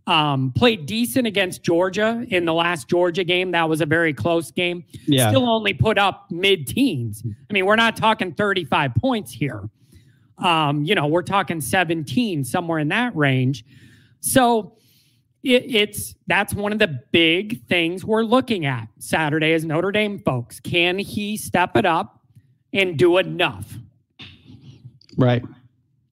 [0.07, 3.53] Um, played decent against Georgia in the last Georgia game.
[3.53, 4.85] That was a very close game.
[5.07, 5.31] Yeah.
[5.31, 7.23] Still only put up mid teens.
[7.25, 9.69] I mean, we're not talking 35 points here.
[10.37, 13.65] Um, you know, we're talking 17, somewhere in that range.
[14.21, 14.77] So
[15.45, 20.19] it, it's that's one of the big things we're looking at Saturday is Notre Dame
[20.19, 20.59] folks.
[20.59, 22.21] Can he step it up
[22.73, 23.75] and do enough?
[25.17, 25.45] Right.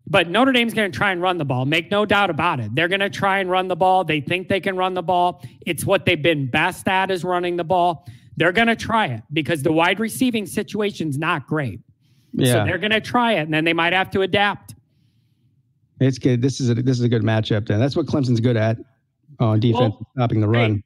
[0.07, 1.65] But Notre Dame's going to try and run the ball.
[1.65, 2.75] Make no doubt about it.
[2.75, 4.05] They're going to try and run the ball.
[4.05, 5.43] They think they can run the ball.
[5.65, 8.07] It's what they've been best at is running the ball.
[8.37, 11.81] They're going to try it because the wide receiving situation's not great.
[12.35, 12.53] Yeah.
[12.53, 14.75] So they're going to try it, and then they might have to adapt.
[16.01, 16.43] It's good.
[16.43, 17.67] This is a this is a good matchup.
[17.67, 18.79] Then that's what Clemson's good at
[19.41, 20.75] Uh, on defense, well, stopping the run.
[20.77, 20.83] Hey,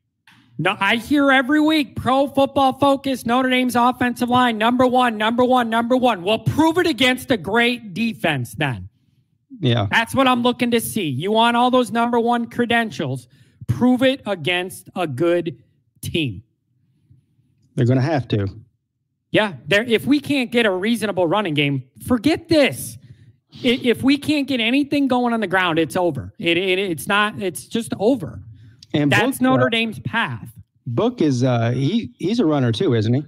[0.59, 5.45] no, I hear every week pro football focus, Notre Dame's offensive line, number one, number
[5.45, 6.23] one, number one.
[6.23, 8.89] Well, prove it against a great defense then.
[9.61, 9.87] Yeah.
[9.91, 11.09] That's what I'm looking to see.
[11.09, 13.29] You want all those number one credentials,
[13.67, 15.63] prove it against a good
[16.01, 16.43] team.
[17.75, 18.49] They're going to have to.
[19.31, 19.55] Yeah.
[19.67, 22.97] There, if we can't get a reasonable running game, forget this.
[23.62, 26.33] If we can't get anything going on the ground, it's over.
[26.38, 27.40] It, it it's not.
[27.40, 28.40] It's just over.
[28.92, 30.49] And that's Book, Notre uh, Dame's path.
[30.87, 33.25] Book is uh he he's a runner too, isn't he?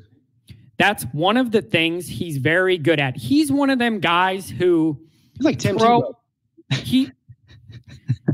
[0.77, 3.17] That's one of the things he's very good at.
[3.17, 5.01] He's one of them guys who
[5.35, 6.17] He's like Tim throw,
[6.73, 7.11] he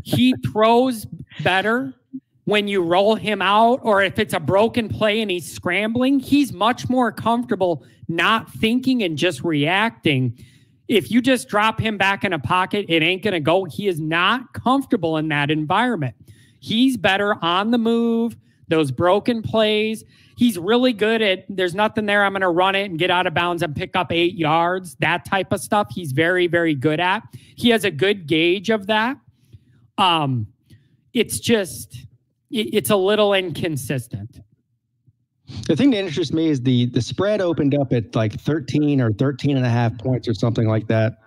[0.02, 1.06] he throws
[1.42, 1.94] better
[2.44, 6.52] when you roll him out or if it's a broken play and he's scrambling, he's
[6.52, 10.38] much more comfortable not thinking and just reacting.
[10.88, 13.64] If you just drop him back in a pocket, it ain't going to go.
[13.64, 16.14] He is not comfortable in that environment.
[16.60, 18.36] He's better on the move,
[18.68, 20.04] those broken plays.
[20.36, 22.24] He's really good at there's nothing there.
[22.24, 24.96] I'm going to run it and get out of bounds and pick up eight yards.
[24.96, 25.88] That type of stuff.
[25.90, 27.22] He's very, very good at.
[27.54, 29.16] He has a good gauge of that.
[29.96, 30.48] Um,
[31.12, 32.06] it's just
[32.50, 34.40] it's a little inconsistent.
[35.66, 39.12] The thing that interests me is the the spread opened up at like 13 or
[39.12, 41.18] 13 and a half points or something like that.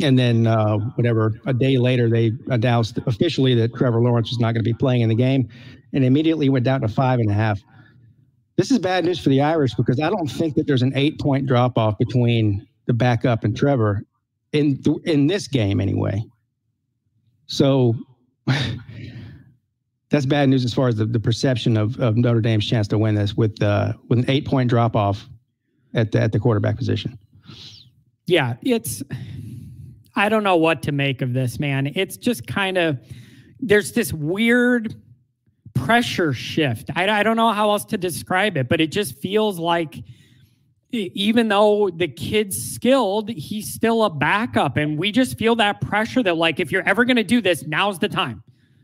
[0.00, 4.52] And then uh, whatever, a day later, they announced officially that Trevor Lawrence was not
[4.52, 5.48] going to be playing in the game
[5.92, 7.60] and immediately went down to five and a half.
[8.56, 11.20] This is bad news for the Irish because I don't think that there's an eight
[11.20, 14.02] point drop off between the backup and Trevor
[14.52, 16.22] in th- in this game anyway.
[17.46, 17.94] So
[20.12, 22.98] that's bad news as far as the, the perception of, of Notre Dame's chance to
[22.98, 25.26] win this with uh, with an eight point drop off
[25.94, 27.18] at the, at the quarterback position.
[28.26, 29.02] Yeah, it's
[30.14, 31.90] I don't know what to make of this, man.
[31.94, 32.98] It's just kind of
[33.58, 34.94] there's this weird
[35.74, 36.90] pressure shift.
[36.94, 40.04] I, I don't know how else to describe it, but it just feels like
[40.92, 44.76] even though the kid's skilled, he's still a backup.
[44.76, 47.66] And we just feel that pressure that, like, if you're ever going to do this,
[47.66, 48.42] now's the time.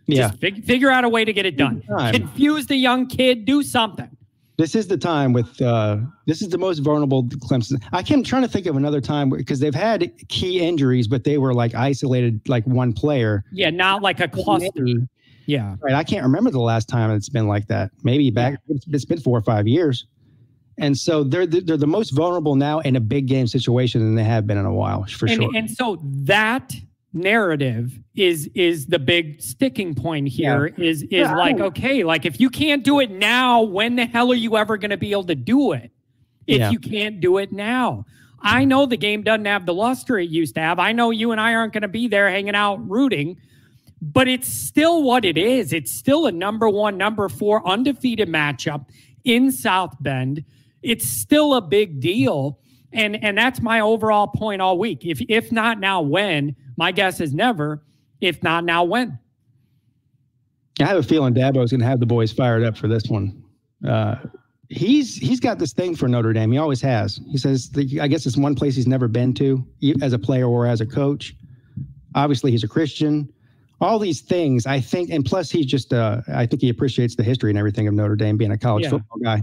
[0.08, 0.28] Yeah.
[0.28, 1.82] Just fig- figure out a way to get it done.
[2.12, 4.10] Confuse the young kid, do something.
[4.56, 7.80] This is the time with, uh, this is the most vulnerable Clemson.
[7.92, 11.38] I can't trying to think of another time because they've had key injuries, but they
[11.38, 13.44] were like isolated, like one player.
[13.52, 14.86] Yeah, not like a cluster.
[15.46, 15.76] Yeah.
[15.80, 15.94] Right.
[15.94, 17.92] I can't remember the last time it's been like that.
[18.02, 18.78] Maybe back, yeah.
[18.88, 20.06] it's been four or five years.
[20.80, 24.24] And so they're they're the most vulnerable now in a big game situation than they
[24.24, 25.50] have been in a while, for and, sure.
[25.54, 26.72] And so that
[27.12, 30.74] narrative is is the big sticking point here.
[30.76, 30.84] Yeah.
[30.84, 34.30] Is is yeah, like okay, like if you can't do it now, when the hell
[34.30, 35.90] are you ever going to be able to do it?
[36.46, 36.70] If yeah.
[36.70, 38.04] you can't do it now.
[38.40, 40.78] I know the game doesn't have the luster it used to have.
[40.78, 43.36] I know you and I aren't going to be there hanging out rooting
[44.00, 45.72] but it's still what it is.
[45.72, 48.86] It's still a number one, number four undefeated matchup
[49.24, 50.44] in South Bend.
[50.82, 52.60] It's still a big deal.
[52.92, 55.04] And and that's my overall point all week.
[55.04, 56.56] If if not now, when?
[56.78, 57.82] My guess is never.
[58.20, 59.18] If not now, when?
[60.80, 63.02] I have a feeling Dabo is going to have the boys fired up for this
[63.08, 63.42] one.
[63.86, 64.14] Uh,
[64.68, 66.52] he's he's got this thing for Notre Dame.
[66.52, 67.20] He always has.
[67.28, 67.70] He says,
[68.00, 69.66] I guess it's one place he's never been to
[70.00, 71.34] as a player or as a coach.
[72.14, 73.32] Obviously, he's a Christian
[73.80, 77.22] all these things i think and plus he's just uh, i think he appreciates the
[77.22, 78.90] history and everything of notre dame being a college yeah.
[78.90, 79.42] football guy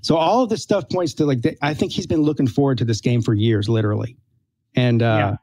[0.00, 2.76] so all of this stuff points to like the, i think he's been looking forward
[2.78, 4.16] to this game for years literally
[4.74, 5.36] and uh, yeah.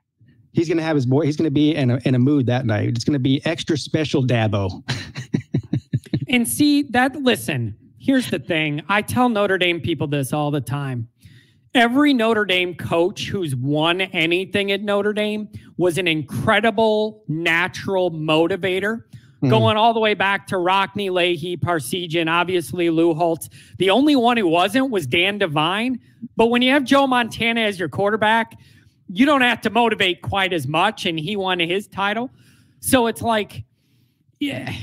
[0.53, 2.45] He's going to have his boy he's going to be in a, in a mood
[2.45, 4.83] that night it's going to be extra special dabo
[6.33, 7.15] and see that.
[7.15, 8.81] Listen, here's the thing.
[8.89, 11.07] I tell Notre Dame people this all the time.
[11.75, 19.03] Every Notre Dame coach who's won anything at Notre Dame was an incredible natural motivator.
[19.43, 19.49] Mm.
[19.49, 23.49] Going all the way back to Rockne, Leahy, Parseghian, obviously Lou Holtz.
[23.77, 25.99] The only one who wasn't was Dan Devine.
[26.35, 28.53] But when you have Joe Montana as your quarterback,
[29.07, 31.05] you don't have to motivate quite as much.
[31.05, 32.29] And he won his title.
[32.79, 33.63] So it's like,
[34.39, 34.73] yeah.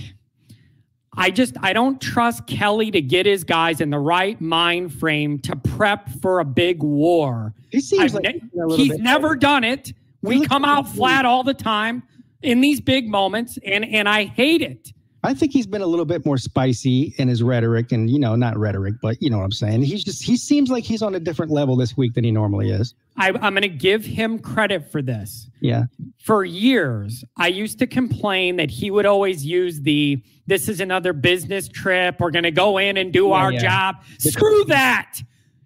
[1.17, 5.39] I just I don't trust Kelly to get his guys in the right mind frame
[5.41, 7.53] to prep for a big war.
[7.71, 9.93] He seems I've like ne- he's never done it.
[10.23, 12.05] We come out flat all the time
[12.43, 14.93] in these big moments, and and I hate it.
[15.23, 18.37] I think he's been a little bit more spicy in his rhetoric, and you know,
[18.37, 19.83] not rhetoric, but you know what I'm saying.
[19.83, 22.71] He's just he seems like he's on a different level this week than he normally
[22.71, 22.95] is.
[23.17, 25.51] I, I'm going to give him credit for this.
[25.61, 25.85] Yeah.
[26.23, 31.13] For years, I used to complain that he would always use the "This is another
[31.13, 32.17] business trip.
[32.19, 33.61] We're going to go in and do yeah, our yeah.
[33.61, 35.21] job." Screw that.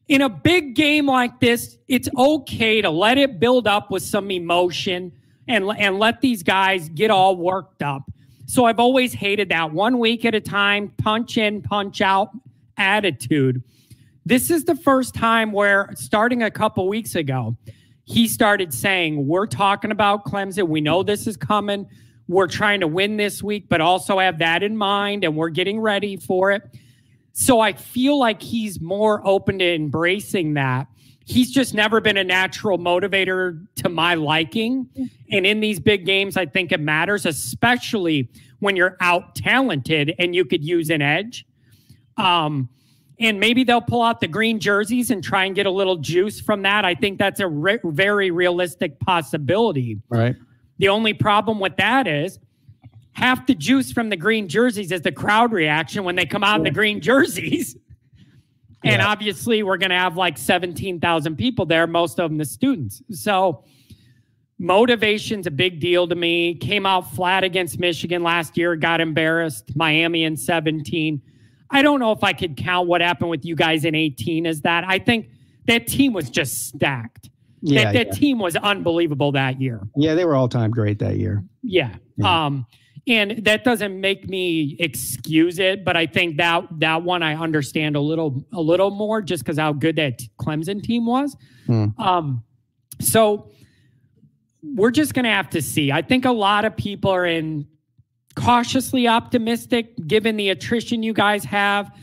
[0.09, 4.31] In a big game like this, it's okay to let it build up with some
[4.33, 5.13] emotion
[5.47, 8.03] and and let these guys get all worked up.
[8.47, 12.31] So I've always hated that one week at a time, punch in, punch out
[12.77, 13.63] attitude.
[14.27, 17.57] This is the first time where, starting a couple weeks ago,
[18.05, 20.69] he started saying, We're talking about Clemson.
[20.69, 21.87] We know this is coming.
[22.27, 25.81] We're trying to win this week, but also have that in mind, and we're getting
[25.81, 26.63] ready for it.
[27.33, 30.87] So I feel like he's more open to embracing that
[31.25, 34.89] he's just never been a natural motivator to my liking.
[35.31, 38.29] And in these big games, I think it matters, especially
[38.61, 41.47] when you're out talented and you could use an edge.
[42.17, 42.69] Um,
[43.21, 46.41] and maybe they'll pull out the green jerseys and try and get a little juice
[46.41, 46.85] from that.
[46.85, 50.01] I think that's a re- very realistic possibility.
[50.09, 50.35] Right.
[50.79, 52.39] The only problem with that is
[53.13, 56.59] half the juice from the green jerseys is the crowd reaction when they come out
[56.59, 57.77] in the green jerseys.
[58.85, 59.09] And yeah.
[59.09, 63.03] obviously, we're going to have like 17,000 people there, most of them the students.
[63.11, 63.65] So,
[64.59, 66.55] motivation's a big deal to me.
[66.55, 69.75] Came out flat against Michigan last year, got embarrassed.
[69.75, 71.21] Miami in 17.
[71.71, 74.61] I don't know if I could count what happened with you guys in 18 as
[74.61, 74.85] that.
[74.87, 75.29] I think
[75.67, 77.31] that team was just stacked.
[77.63, 78.13] Yeah, that, that yeah.
[78.13, 79.81] team was unbelievable that year.
[79.97, 81.43] Yeah, they were all time great that year.
[81.63, 81.95] Yeah.
[82.17, 82.47] yeah.
[82.47, 82.67] Um,
[83.07, 87.97] and that doesn't make me excuse it but i think that that one i understand
[87.97, 91.37] a little a little more just because how good that clemson team was.
[91.69, 91.99] Mm.
[91.99, 92.43] um
[93.01, 93.51] so
[94.63, 95.93] we're just gonna have to see.
[95.93, 97.67] I think a lot of people are in
[98.35, 101.95] cautiously optimistic given the attrition you guys have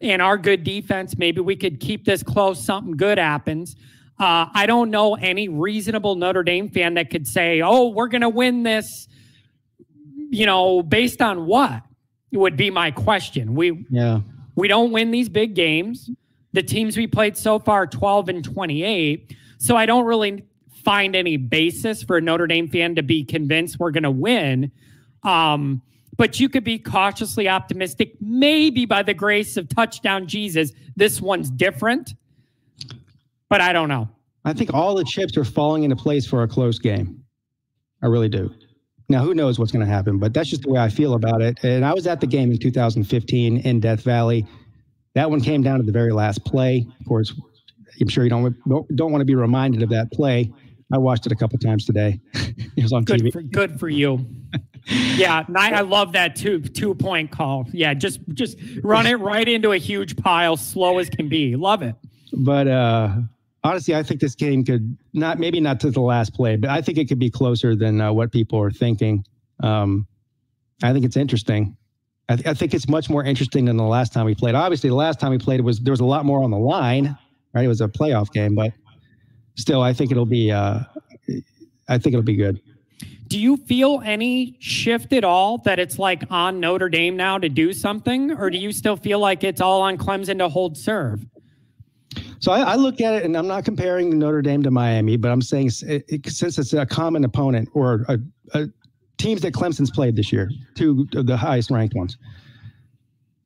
[0.00, 1.16] and our good defense.
[1.16, 3.76] Maybe we could keep this close something good happens.
[4.18, 8.30] Uh, i don't know any reasonable notre dame fan that could say oh we're gonna
[8.30, 9.08] win this
[10.30, 11.82] you know, based on what
[12.32, 13.54] would be my question.
[13.54, 14.20] We yeah.
[14.56, 16.10] We don't win these big games.
[16.52, 19.36] The teams we played so far 12 and 28.
[19.58, 20.44] So I don't really
[20.82, 24.72] find any basis for a Notre Dame fan to be convinced we're going to win.
[25.22, 25.82] Um,
[26.16, 28.14] but you could be cautiously optimistic.
[28.20, 32.14] Maybe by the grace of touchdown Jesus, this one's different.
[33.50, 34.08] But I don't know.
[34.46, 37.22] I think all the chips are falling into place for a close game.
[38.02, 38.50] I really do.
[39.08, 41.40] Now, who knows what's going to happen, but that's just the way I feel about
[41.40, 41.62] it.
[41.62, 44.44] And I was at the game in 2015 in Death Valley.
[45.14, 46.86] That one came down to the very last play.
[47.00, 47.32] Of course,
[48.00, 50.52] I'm sure you don't don't want to be reminded of that play.
[50.92, 52.20] I watched it a couple times today.
[52.34, 53.32] it was on good TV.
[53.32, 54.24] For, good for you.
[55.16, 57.66] yeah, I love that two two point call.
[57.72, 61.56] Yeah, just just run it right into a huge pile, slow as can be.
[61.56, 61.94] Love it.
[62.32, 63.16] But uh,
[63.66, 66.80] honestly, I think this game could not maybe not to the last play, but I
[66.80, 69.24] think it could be closer than uh, what people are thinking.
[69.62, 70.06] Um,
[70.82, 71.76] I think it's interesting.
[72.28, 74.54] I, th- I, think it's much more interesting than the last time we played.
[74.54, 77.16] Obviously, the last time we played was there was a lot more on the line,
[77.54, 77.64] right?
[77.64, 78.72] It was a playoff game, but
[79.56, 80.50] still, I think it'll be.
[80.50, 80.80] Uh,
[81.88, 82.60] I think it'll be good.
[83.28, 87.48] Do you feel any shift at all that it's like on Notre Dame now to
[87.48, 91.24] do something, or do you still feel like it's all on Clemson to hold serve?
[92.38, 95.30] So I, I, look at it, and I'm not comparing Notre Dame to Miami, but
[95.30, 98.18] I'm saying it, it, since it's a common opponent or a,
[98.52, 98.66] a,
[99.18, 102.18] teams that Clemson's played this year, two of the highest ranked ones.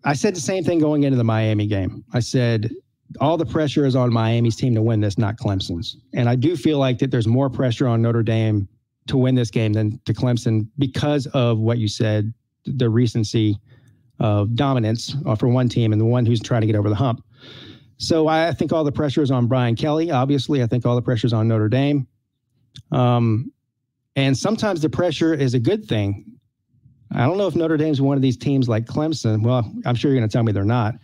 [0.05, 2.05] I said the same thing going into the Miami game.
[2.13, 2.71] I said
[3.21, 5.97] all the pressure is on Miami's team to win this, not Clemson's.
[6.15, 8.69] And I do feel like that there's more pressure on Notre Dame
[9.09, 12.33] to win this game than to Clemson because of what you said,
[12.65, 13.59] the recency
[14.21, 16.95] of dominance uh, for one team and the one who's trying to get over the
[16.95, 17.25] hump.
[18.01, 20.11] So I think all the pressure is on Brian Kelly.
[20.11, 22.07] Obviously, I think all the pressure is on Notre Dame.
[22.91, 23.53] Um,
[24.17, 26.25] and sometimes the pressure is a good thing.
[27.13, 29.43] I don't know if Notre Dame's one of these teams like Clemson.
[29.43, 30.95] Well, I'm sure you're going to tell me they're not.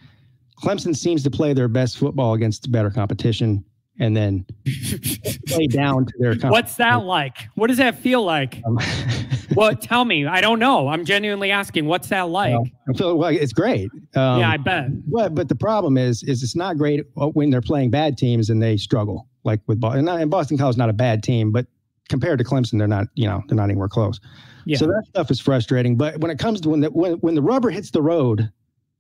[0.63, 3.63] Clemson seems to play their best football against better competition
[3.99, 4.45] and then
[5.47, 6.35] play down to their.
[6.51, 7.49] What's that like?
[7.55, 8.63] What does that feel like?
[8.67, 8.79] Um,
[9.55, 10.27] well, tell me.
[10.27, 10.89] I don't know.
[10.89, 11.87] I'm genuinely asking.
[11.87, 12.53] What's that like?
[12.53, 13.31] Well, feel well.
[13.31, 13.91] It's great.
[14.15, 14.87] Um, yeah, I bet.
[15.11, 18.63] But but the problem is is it's not great when they're playing bad teams and
[18.63, 20.09] they struggle like with Boston.
[20.09, 21.67] And Boston College is not a bad team, but
[22.09, 23.09] compared to Clemson, they're not.
[23.15, 24.21] You know, they're not anywhere close.
[24.67, 24.79] Yeah.
[24.79, 25.97] So that stuff is frustrating.
[25.97, 28.51] But when it comes to when the when, when the rubber hits the road,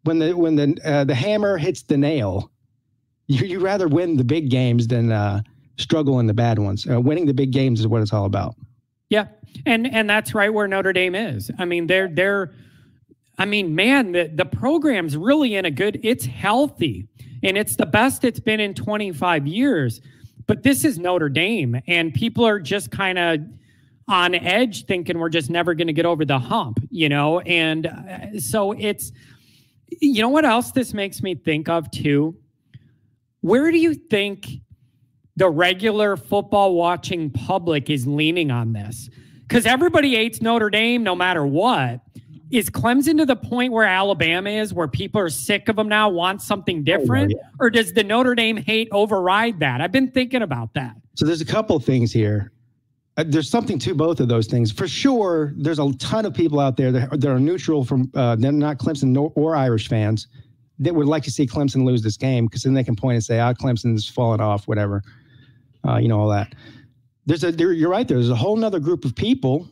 [0.05, 2.51] when the when the uh, the hammer hits the nail,
[3.27, 5.43] you you rather win the big games than uh,
[5.79, 6.87] struggle in the bad ones.
[6.89, 8.55] Uh, winning the big games is what it's all about.
[9.09, 9.29] Yeah,
[9.65, 11.51] and and that's right where Notre Dame is.
[11.59, 12.53] I mean, they're they're.
[13.39, 16.01] I mean, man, the the program's really in a good.
[16.03, 17.07] It's healthy,
[17.43, 20.01] and it's the best it's been in 25 years.
[20.47, 23.41] But this is Notre Dame, and people are just kind of
[24.09, 27.41] on edge, thinking we're just never going to get over the hump, you know.
[27.41, 29.11] And uh, so it's,
[30.01, 32.37] you know, what else this makes me think of too
[33.47, 34.49] where do you think
[35.37, 39.09] the regular football watching public is leaning on this?
[39.43, 42.01] Because everybody hates Notre Dame no matter what.
[42.51, 46.09] Is Clemson to the point where Alabama is, where people are sick of them now,
[46.09, 47.35] want something different?
[47.35, 47.51] Oh, yeah.
[47.61, 49.81] Or does the Notre Dame hate override that?
[49.81, 50.97] I've been thinking about that.
[51.15, 52.51] So there's a couple things here.
[53.17, 54.73] Uh, there's something to both of those things.
[54.73, 58.35] For sure, there's a ton of people out there that, that are neutral from, uh,
[58.35, 60.27] they're not Clemson nor, or Irish fans
[60.79, 63.25] that would like to see Clemson lose this game because then they can point and
[63.25, 65.03] say, "Ah, oh, Clemson's fallen off," whatever,
[65.87, 66.55] uh, you know, all that.
[67.27, 68.07] There's a there, you're right.
[68.07, 69.69] There's a whole other group of people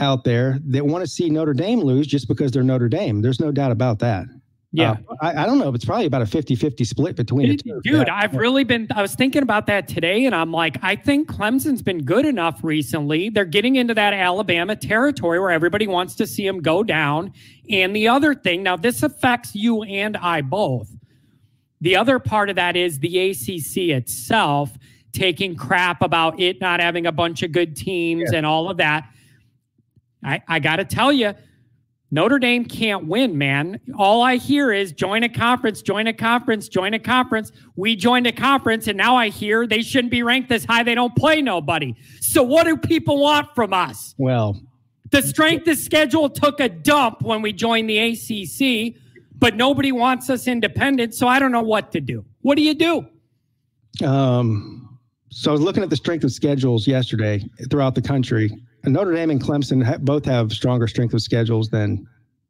[0.00, 3.22] out there that want to see Notre Dame lose just because they're Notre Dame.
[3.22, 4.26] There's no doubt about that.
[4.72, 4.92] Yeah.
[5.08, 5.72] Uh, I, I, don't know.
[5.74, 7.80] It's probably about a 50 50 split between the two.
[7.84, 8.14] Dude, yeah.
[8.14, 11.82] I've really been, I was thinking about that today, and I'm like, I think Clemson's
[11.82, 13.28] been good enough recently.
[13.28, 17.32] They're getting into that Alabama territory where everybody wants to see them go down.
[17.68, 20.88] And the other thing, now this affects you and I both.
[21.82, 24.70] The other part of that is the ACC itself
[25.12, 28.38] taking crap about it not having a bunch of good teams yeah.
[28.38, 29.06] and all of that.
[30.24, 31.34] I, I got to tell you,
[32.14, 33.80] Notre Dame can't win, man.
[33.96, 37.50] All I hear is join a conference, join a conference, join a conference.
[37.74, 40.82] We joined a conference, and now I hear they shouldn't be ranked this high.
[40.82, 41.96] They don't play nobody.
[42.20, 44.14] So, what do people want from us?
[44.18, 44.60] Well,
[45.10, 48.94] the strength of schedule took a dump when we joined the ACC,
[49.38, 51.14] but nobody wants us independent.
[51.14, 52.26] So, I don't know what to do.
[52.42, 54.06] What do you do?
[54.06, 54.98] Um,
[55.30, 58.50] so, I was looking at the strength of schedules yesterday throughout the country
[58.84, 62.06] Notre Dame and Clemson ha- both have stronger strength of schedules than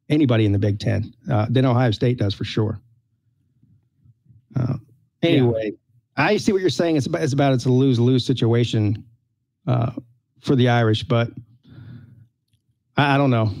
[0.09, 1.13] anybody in the Big Ten.
[1.31, 2.79] Uh, than Ohio State does for sure.
[4.55, 4.75] Uh,
[5.21, 5.71] anyway,
[6.17, 6.25] yeah.
[6.25, 6.95] I see what you're saying.
[6.95, 9.03] It's about it's about it's a lose lose situation
[9.67, 9.91] uh,
[10.41, 11.29] for the Irish, but
[12.97, 13.51] I, I, don't know.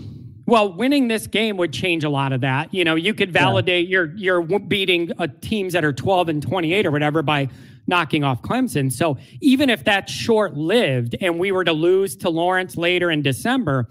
[0.45, 2.73] Well, winning this game would change a lot of that.
[2.73, 4.03] You know, you could validate yeah.
[4.15, 7.49] you're you're beating uh, teams that are 12 and 28 or whatever by
[7.87, 8.91] knocking off Clemson.
[8.91, 13.21] So even if that's short lived and we were to lose to Lawrence later in
[13.21, 13.89] December,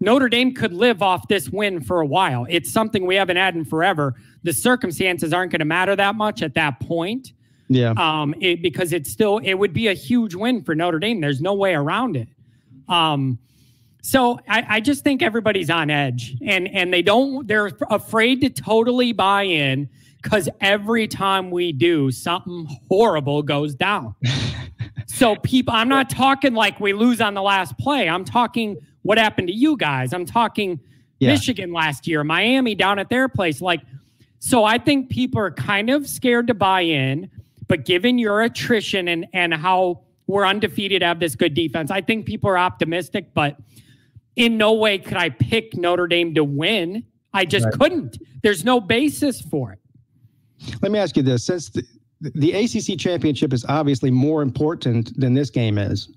[0.00, 2.46] Notre Dame could live off this win for a while.
[2.48, 4.14] It's something we haven't had in forever.
[4.42, 7.32] The circumstances aren't going to matter that much at that point.
[7.68, 7.94] Yeah.
[7.96, 11.20] Um, it, because it's still, it would be a huge win for Notre Dame.
[11.20, 12.28] There's no way around it.
[12.88, 13.38] Um,
[14.02, 18.50] so I, I just think everybody's on edge and, and they don't, they're afraid to
[18.50, 19.88] totally buy in
[20.24, 24.14] because every time we do, something horrible goes down.
[25.06, 28.08] so people, I'm not talking like we lose on the last play.
[28.08, 30.14] I'm talking what happened to you guys.
[30.14, 30.80] I'm talking
[31.18, 31.28] yeah.
[31.28, 33.60] Michigan last year, Miami down at their place.
[33.60, 33.82] Like,
[34.38, 37.30] so I think people are kind of scared to buy in,
[37.68, 42.24] but given your attrition and and how we're undefeated, have this good defense, I think
[42.24, 43.34] people are optimistic.
[43.34, 43.58] But
[44.36, 47.04] in no way could I pick Notre Dame to win.
[47.34, 47.74] I just right.
[47.74, 48.18] couldn't.
[48.42, 49.78] There's no basis for it.
[50.82, 51.84] Let me ask you this: since the,
[52.20, 56.08] the ACC championship is obviously more important than this game is,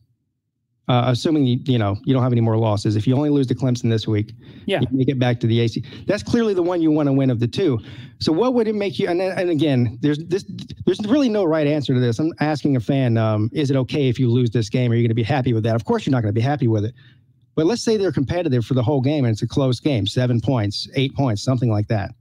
[0.88, 2.96] uh, assuming you, you know you don't have any more losses.
[2.96, 4.34] If you only lose to Clemson this week,
[4.66, 5.84] yeah, you make it back to the AC.
[6.08, 7.80] That's clearly the one you want to win of the two.
[8.20, 9.10] So what would it make you?
[9.10, 10.46] And, and again, there's this.
[10.86, 12.20] There's really no right answer to this.
[12.20, 14.92] I'm asking a fan: um, Is it okay if you lose this game?
[14.92, 15.76] Are you going to be happy with that?
[15.76, 16.94] Of course, you're not going to be happy with it.
[17.56, 20.40] But let's say they're competitive for the whole game and it's a close game, seven
[20.40, 22.12] points, eight points, something like that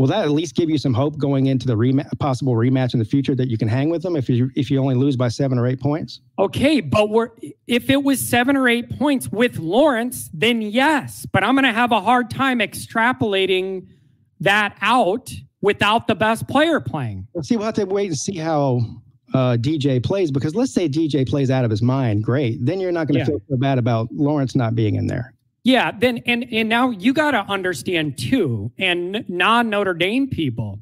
[0.00, 2.98] will that at least give you some hope going into the rematch, possible rematch in
[2.98, 5.28] the future that you can hang with them if you if you only lose by
[5.28, 6.22] seven or eight points?
[6.38, 7.28] Okay, but we're
[7.66, 11.26] if it was seven or eight points with Lawrence, then yes.
[11.30, 13.88] But I'm going to have a hard time extrapolating
[14.40, 15.30] that out
[15.60, 17.28] without the best player playing.
[17.34, 17.58] Let's see.
[17.58, 18.80] We'll have to wait and see how
[19.34, 22.24] uh, DJ plays because let's say DJ plays out of his mind.
[22.24, 23.26] Great, then you're not going to yeah.
[23.26, 25.34] feel so bad about Lawrence not being in there.
[25.62, 30.78] Yeah, then and and now you got to understand too, and non Notre Dame people,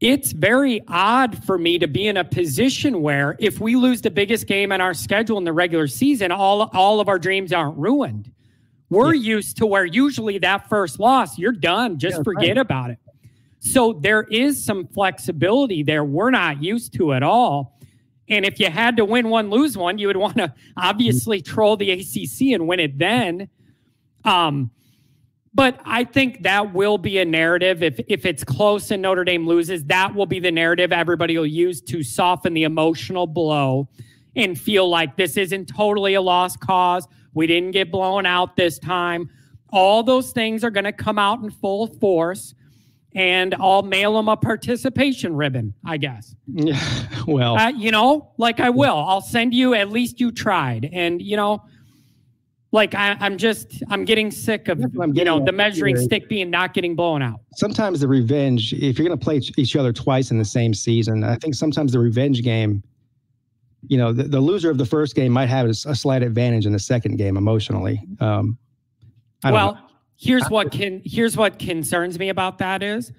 [0.00, 4.10] it's very odd for me to be in a position where if we lose the
[4.10, 7.76] biggest game in our schedule in the regular season, all all of our dreams aren't
[7.76, 8.30] ruined.
[8.90, 9.36] We're yeah.
[9.36, 12.58] used to where usually that first loss, you're done, just yeah, forget right.
[12.58, 12.98] about it.
[13.60, 17.78] So there is some flexibility there we're not used to at all.
[18.28, 21.76] And if you had to win one, lose one, you would want to obviously troll
[21.76, 23.48] the ACC and win it then.
[24.24, 24.70] Um,
[25.52, 27.82] but I think that will be a narrative.
[27.82, 31.46] If if it's close and Notre Dame loses, that will be the narrative everybody will
[31.46, 33.88] use to soften the emotional blow
[34.36, 37.08] and feel like this isn't totally a lost cause.
[37.34, 39.28] We didn't get blown out this time.
[39.72, 42.54] All those things are going to come out in full force
[43.12, 46.34] and I'll mail them a participation ribbon, I guess.
[46.46, 46.80] Yeah,
[47.26, 48.96] well, uh, you know, like I will.
[48.96, 49.74] I'll send you.
[49.74, 51.64] At least you tried, and you know,
[52.72, 56.04] like I, am just, I'm getting sick of getting you know the measuring here.
[56.04, 57.40] stick being not getting blown out.
[57.56, 61.24] Sometimes the revenge, if you're going to play each other twice in the same season,
[61.24, 62.82] I think sometimes the revenge game.
[63.88, 66.66] You know, the, the loser of the first game might have a, a slight advantage
[66.66, 68.06] in the second game emotionally.
[68.20, 68.58] Um,
[69.42, 69.80] well, know
[70.20, 73.12] here's what can here's what concerns me about that is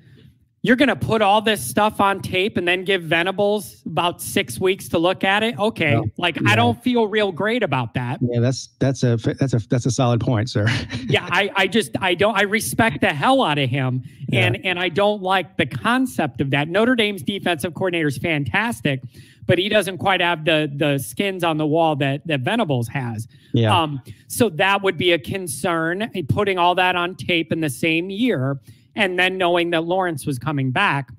[0.64, 4.60] you're going to put all this stuff on tape and then give Venables about six
[4.60, 5.58] weeks to look at it.
[5.58, 6.52] Okay, well, like yeah.
[6.52, 8.20] I don't feel real great about that.
[8.22, 10.68] Yeah, that's that's a that's a that's a solid point, sir.
[11.08, 14.46] yeah, I I just I don't I respect the hell out of him, yeah.
[14.46, 16.68] and and I don't like the concept of that.
[16.68, 19.02] Notre Dame's defensive coordinator is fantastic,
[19.48, 23.28] but he doesn't quite have the the skins on the wall that that Venables has.
[23.52, 23.76] Yeah.
[23.76, 24.00] Um.
[24.28, 26.12] So that would be a concern.
[26.30, 28.60] Putting all that on tape in the same year
[28.96, 31.10] and then knowing that Lawrence was coming back.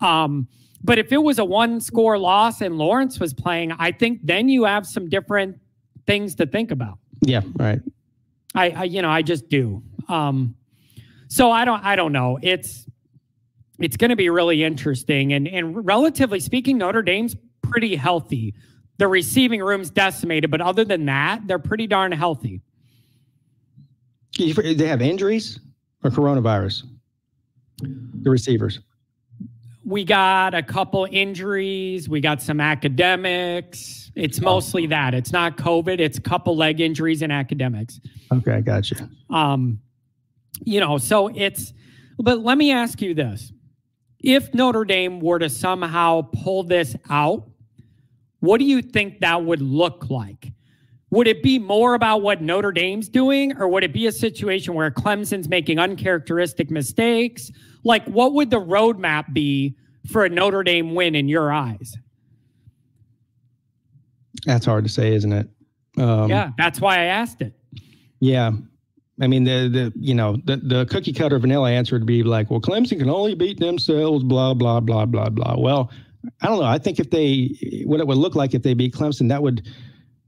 [0.00, 0.48] Um,
[0.82, 4.48] but if it was a one score loss and Lawrence was playing, I think then
[4.48, 5.58] you have some different
[6.06, 6.98] things to think about.
[7.22, 7.80] Yeah, right.
[8.54, 9.82] I, I you know, I just do.
[10.08, 10.54] Um,
[11.28, 12.38] so I don't, I don't know.
[12.42, 12.86] It's,
[13.78, 15.32] it's going to be really interesting.
[15.32, 18.54] And, and relatively speaking, Notre Dame's pretty healthy.
[18.98, 22.62] The receiving room's decimated, but other than that, they're pretty darn healthy.
[24.38, 25.58] They have injuries
[26.04, 26.84] or coronavirus?
[27.78, 28.80] The receivers?
[29.84, 32.08] We got a couple injuries.
[32.08, 34.10] We got some academics.
[34.16, 35.14] It's mostly that.
[35.14, 36.00] It's not COVID.
[36.00, 38.00] It's a couple leg injuries and academics.
[38.32, 38.96] Okay, I got you.
[39.30, 39.80] Um,
[40.64, 41.72] you know, so it's.
[42.18, 43.52] But let me ask you this:
[44.20, 47.46] If Notre Dame were to somehow pull this out,
[48.40, 50.52] what do you think that would look like?
[51.16, 54.74] Would it be more about what Notre Dame's doing, or would it be a situation
[54.74, 57.50] where Clemson's making uncharacteristic mistakes?
[57.84, 59.74] Like, what would the roadmap be
[60.12, 61.96] for a Notre Dame win in your eyes?
[64.44, 65.48] That's hard to say, isn't it?
[65.96, 67.54] Um, yeah, that's why I asked it.
[68.20, 68.50] Yeah.
[69.18, 72.50] I mean, the the you know the the cookie cutter vanilla answer would be like,
[72.50, 75.54] well, Clemson can only beat themselves, blah blah blah blah blah.
[75.56, 75.90] Well,
[76.42, 76.66] I don't know.
[76.66, 77.56] I think if they
[77.86, 79.66] what it would look like if they beat Clemson, that would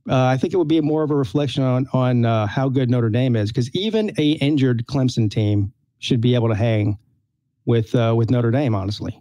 [0.09, 2.91] uh, I think it would be more of a reflection on on uh, how good
[2.91, 6.99] Notre Dame is because even a injured Clemson team should be able to hang
[7.67, 8.75] with uh, with Notre Dame.
[8.75, 9.21] Honestly,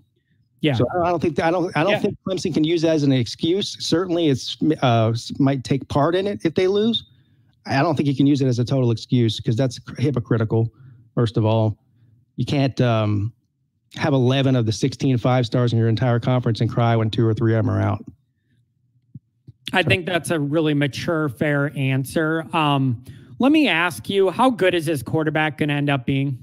[0.61, 0.73] yeah.
[0.73, 1.99] So I don't think I don't I don't yeah.
[1.99, 3.77] think Clemson can use that as an excuse.
[3.79, 7.05] Certainly, it's uh, might take part in it if they lose.
[7.65, 10.71] I don't think you can use it as a total excuse because that's hypocritical.
[11.15, 11.77] First of all,
[12.37, 13.33] you can't um,
[13.95, 17.27] have 11 of the 16 five stars in your entire conference and cry when two
[17.27, 18.05] or three of them are out.
[19.73, 22.45] I think that's a really mature, fair answer.
[22.53, 23.03] Um,
[23.39, 26.39] let me ask you, how good is this quarterback going to end up being?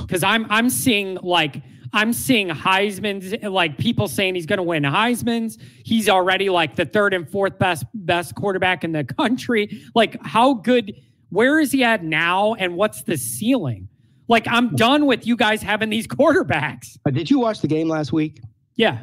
[0.00, 1.60] Because I'm I'm seeing like
[1.92, 5.58] I'm seeing Heisman's like people saying he's going to win Heisman's.
[5.84, 9.82] He's already like the third and fourth best best quarterback in the country.
[9.94, 10.94] Like how good?
[11.30, 12.54] Where is he at now?
[12.54, 13.88] And what's the ceiling?
[14.28, 16.96] Like I'm done with you guys having these quarterbacks.
[17.04, 18.40] Uh, did you watch the game last week?
[18.76, 19.00] Yeah.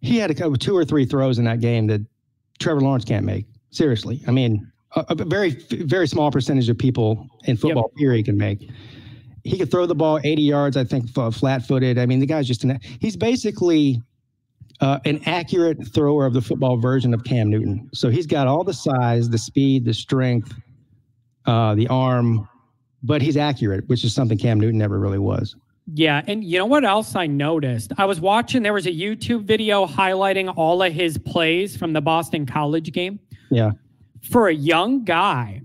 [0.00, 2.00] He had a couple two or three throws in that game that
[2.58, 3.46] Trevor Lawrence can't make.
[3.70, 7.98] Seriously, I mean, a, a very very small percentage of people in football yep.
[7.98, 8.70] period can make.
[9.42, 11.98] He could throw the ball 80 yards, I think, flat-footed.
[11.98, 14.00] I mean, the guy's just an he's basically
[14.80, 17.88] uh, an accurate thrower of the football version of Cam Newton.
[17.92, 20.52] So he's got all the size, the speed, the strength,
[21.46, 22.48] uh, the arm,
[23.02, 25.54] but he's accurate, which is something Cam Newton never really was.
[25.92, 26.22] Yeah.
[26.26, 27.92] And you know what else I noticed?
[27.98, 32.00] I was watching, there was a YouTube video highlighting all of his plays from the
[32.00, 33.20] Boston College game.
[33.50, 33.72] Yeah.
[34.22, 35.60] For a young guy,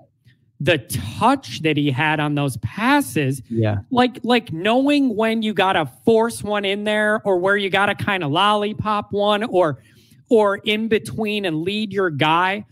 [0.59, 5.73] the touch that he had on those passes, yeah, like like knowing when you got
[5.73, 9.81] to force one in there or where you got to kind of lollipop one or
[10.29, 12.65] or in between and lead your guy.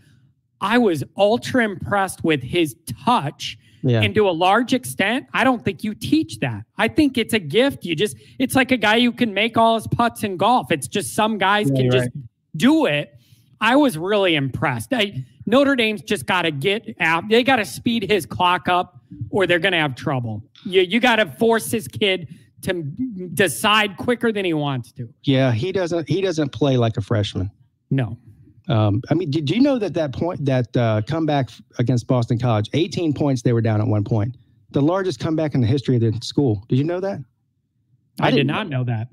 [0.60, 3.56] I was ultra impressed with his touch
[3.88, 4.02] Yeah.
[4.02, 6.64] And to a large extent, I don't think you teach that.
[6.76, 7.84] I think it's a gift.
[7.84, 10.70] You just, it's like a guy who can make all his putts in golf.
[10.70, 12.24] It's just some guys yeah, can just right.
[12.56, 13.14] do it.
[13.60, 14.92] I was really impressed.
[14.92, 17.24] I, Notre Dame's just got to get out.
[17.28, 20.44] They got to speed his clock up or they're going to have trouble.
[20.64, 22.28] You, you got to force this kid
[22.62, 22.82] to
[23.34, 25.08] decide quicker than he wants to.
[25.24, 26.08] Yeah, he doesn't.
[26.08, 27.50] He doesn't play like a freshman.
[27.90, 28.18] No.
[28.68, 32.68] Um, I mean, did you know that that point that uh, comeback against Boston College,
[32.74, 34.36] 18 points they were down at one point,
[34.70, 36.64] the largest comeback in the history of the school.
[36.68, 37.20] Did you know that?
[38.20, 39.08] I, I did not know that.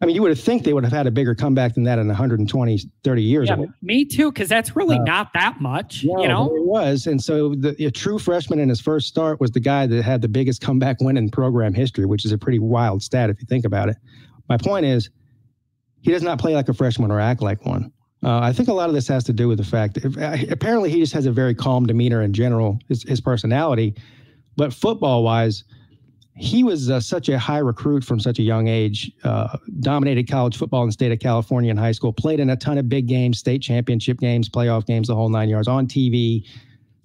[0.00, 1.98] I mean, you would have think they would have had a bigger comeback than that
[1.98, 3.48] in 120, 30 years.
[3.48, 6.02] Yeah, me too, because that's really uh, not that much.
[6.02, 7.06] you know, it was.
[7.06, 10.20] And so the a true freshman in his first start was the guy that had
[10.20, 13.46] the biggest comeback win in program history, which is a pretty wild stat if you
[13.46, 13.96] think about it.
[14.50, 15.08] My point is,
[16.02, 17.90] he does not play like a freshman or act like one.
[18.26, 20.36] Uh, I think a lot of this has to do with the fact that uh,
[20.50, 23.94] apparently he just has a very calm demeanor in general, his, his personality.
[24.56, 25.62] But football wise,
[26.34, 30.56] he was uh, such a high recruit from such a young age, uh, dominated college
[30.56, 33.06] football in the state of California in high school, played in a ton of big
[33.06, 36.44] games, state championship games, playoff games, the whole nine yards on TV.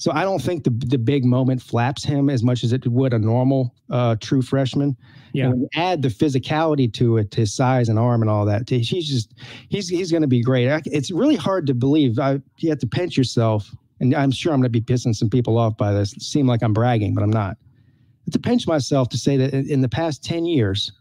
[0.01, 3.13] So I don't think the the big moment flaps him as much as it would
[3.13, 4.97] a normal uh, true freshman.
[5.33, 5.45] Yeah.
[5.45, 8.69] And add the physicality to it, his size and arm and all that.
[8.69, 9.33] He's just
[9.69, 10.67] he's he's going to be great.
[10.85, 12.19] It's really hard to believe.
[12.19, 15.29] I, you have to pinch yourself, and I'm sure I'm going to be pissing some
[15.29, 16.13] people off by this.
[16.13, 17.57] It seem like I'm bragging, but I'm not
[18.31, 20.91] to pinch myself to say that in, in the past 10 years,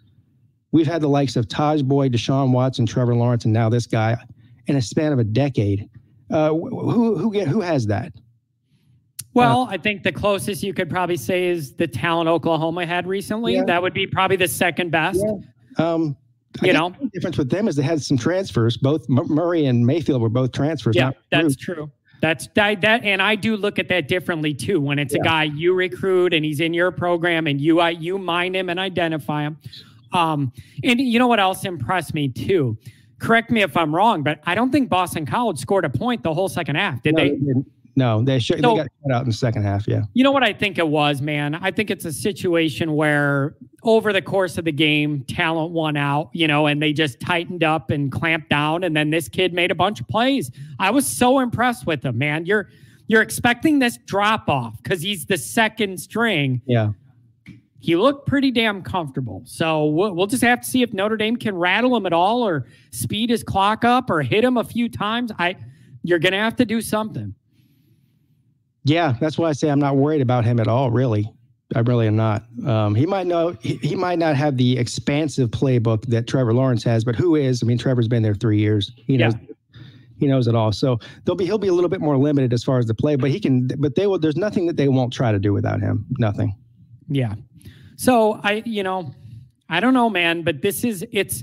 [0.72, 4.16] we've had the likes of Tajh Boyd, Deshaun Watson, Trevor Lawrence, and now this guy
[4.66, 5.88] in a span of a decade.
[6.30, 8.12] Uh, who who get who has that?
[9.34, 13.06] Well, uh, I think the closest you could probably say is the talent Oklahoma had
[13.06, 13.54] recently.
[13.54, 13.64] Yeah.
[13.64, 15.24] That would be probably the second best.
[15.24, 15.84] Yeah.
[15.84, 16.16] Um,
[16.62, 18.76] you know, the difference with them is they had some transfers.
[18.76, 20.96] Both Murray and Mayfield were both transfers.
[20.96, 21.90] Yeah, that's true.
[22.20, 24.80] That's that, that, and I do look at that differently too.
[24.80, 25.20] When it's yeah.
[25.20, 28.68] a guy you recruit and he's in your program and you I, you mind him
[28.68, 29.58] and identify him.
[30.12, 30.52] Um,
[30.82, 32.76] and you know what else impressed me too?
[33.20, 36.34] Correct me if I'm wrong, but I don't think Boston College scored a point the
[36.34, 37.02] whole second half.
[37.02, 37.30] Did no, they?
[37.30, 37.60] they
[38.00, 38.60] no, they should.
[38.60, 39.86] So, they got cut out in the second half.
[39.86, 40.02] Yeah.
[40.14, 41.54] You know what I think it was, man.
[41.54, 46.30] I think it's a situation where over the course of the game, talent won out.
[46.32, 49.70] You know, and they just tightened up and clamped down, and then this kid made
[49.70, 50.50] a bunch of plays.
[50.78, 52.46] I was so impressed with him, man.
[52.46, 52.68] You're
[53.06, 56.62] you're expecting this drop off because he's the second string.
[56.64, 56.92] Yeah.
[57.80, 59.42] He looked pretty damn comfortable.
[59.46, 62.46] So we'll, we'll just have to see if Notre Dame can rattle him at all,
[62.46, 65.32] or speed his clock up, or hit him a few times.
[65.38, 65.56] I,
[66.02, 67.34] you're gonna have to do something.
[68.84, 70.90] Yeah, that's why I say I'm not worried about him at all.
[70.90, 71.30] Really,
[71.74, 72.44] I really am not.
[72.66, 76.82] Um, he might know he, he, might not have the expansive playbook that Trevor Lawrence
[76.84, 77.62] has, but who is?
[77.62, 78.92] I mean, Trevor's been there three years.
[78.96, 79.34] He knows.
[79.34, 79.46] Yeah.
[80.16, 80.70] He knows it all.
[80.70, 83.16] So they'll be he'll be a little bit more limited as far as the play,
[83.16, 83.68] but he can.
[83.78, 84.18] But they will.
[84.18, 86.06] There's nothing that they won't try to do without him.
[86.18, 86.54] Nothing.
[87.08, 87.34] Yeah.
[87.96, 89.14] So I, you know,
[89.68, 91.42] I don't know, man, but this is it's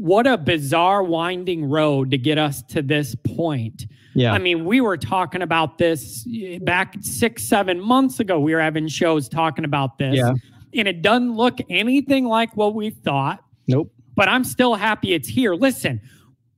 [0.00, 3.86] what a bizarre winding road to get us to this point
[4.18, 4.32] yeah.
[4.32, 8.40] I mean, we were talking about this eh, back six, seven months ago.
[8.40, 10.16] We were having shows talking about this.
[10.16, 10.32] Yeah.
[10.74, 13.44] And it doesn't look anything like what we thought.
[13.68, 13.92] Nope.
[14.16, 15.54] But I'm still happy it's here.
[15.54, 16.00] Listen,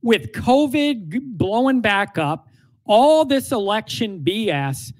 [0.01, 2.47] with COVID blowing back up,
[2.85, 4.91] all this election BS,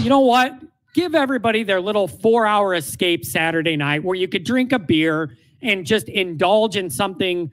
[0.00, 0.56] you know what?
[0.94, 5.36] Give everybody their little four hour escape Saturday night where you could drink a beer
[5.62, 7.50] and just indulge in something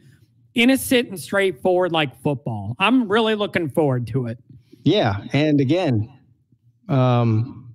[0.55, 2.75] innocent and straightforward like football.
[2.79, 4.37] I'm really looking forward to it.
[4.83, 6.11] Yeah, and again,
[6.89, 7.73] um,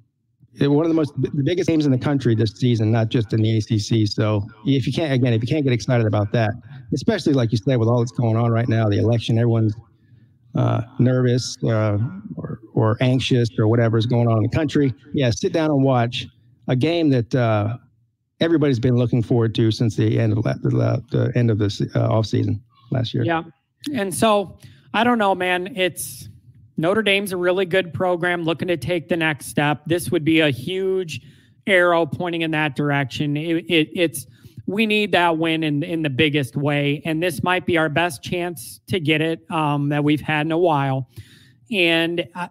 [0.58, 3.42] one of the most the biggest games in the country this season, not just in
[3.42, 4.08] the ACC.
[4.08, 6.50] So if you can't again, if you can't get excited about that,
[6.94, 9.74] especially like you said with all that's going on right now, the election, everyone's
[10.56, 11.98] uh, nervous uh,
[12.36, 14.94] or, or anxious or whatever is going on in the country.
[15.12, 16.26] Yeah, sit down and watch
[16.68, 17.76] a game that uh,
[18.40, 22.08] everybody's been looking forward to since the end of the, the end of this uh,
[22.08, 23.24] off season last year.
[23.24, 23.44] Yeah,
[23.94, 24.58] and so
[24.94, 25.76] I don't know, man.
[25.76, 26.28] It's
[26.76, 29.82] Notre Dame's a really good program looking to take the next step.
[29.86, 31.20] This would be a huge
[31.66, 33.36] arrow pointing in that direction.
[33.36, 34.26] It, it, it's
[34.66, 38.22] we need that win in in the biggest way, and this might be our best
[38.22, 41.08] chance to get it um, that we've had in a while.
[41.70, 42.48] And uh,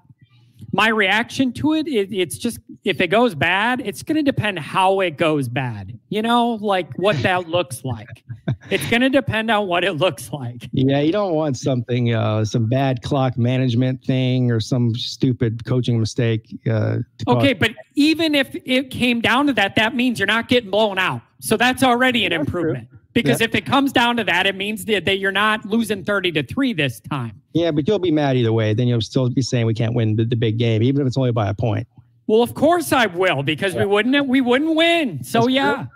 [0.71, 4.59] my reaction to it, it, it's just if it goes bad, it's going to depend
[4.59, 5.99] how it goes bad.
[6.09, 8.23] You know, like what that looks like.
[8.69, 10.69] It's going to depend on what it looks like.
[10.71, 15.99] Yeah, you don't want something, uh, some bad clock management thing or some stupid coaching
[15.99, 16.57] mistake.
[16.69, 20.69] Uh, okay, but even if it came down to that, that means you're not getting
[20.69, 21.21] blown out.
[21.39, 22.89] So that's already an that's improvement.
[22.89, 22.99] True.
[23.13, 26.33] Because if it comes down to that, it means that, that you're not losing 30
[26.33, 27.41] to 3 this time.
[27.53, 28.73] Yeah, but you'll be mad either way.
[28.73, 31.17] Then you'll still be saying we can't win the, the big game, even if it's
[31.17, 31.87] only by a point.
[32.27, 33.81] Well, of course I will because yeah.
[33.81, 35.23] we wouldn't we wouldn't win.
[35.23, 35.75] So That's yeah.
[35.75, 35.87] True.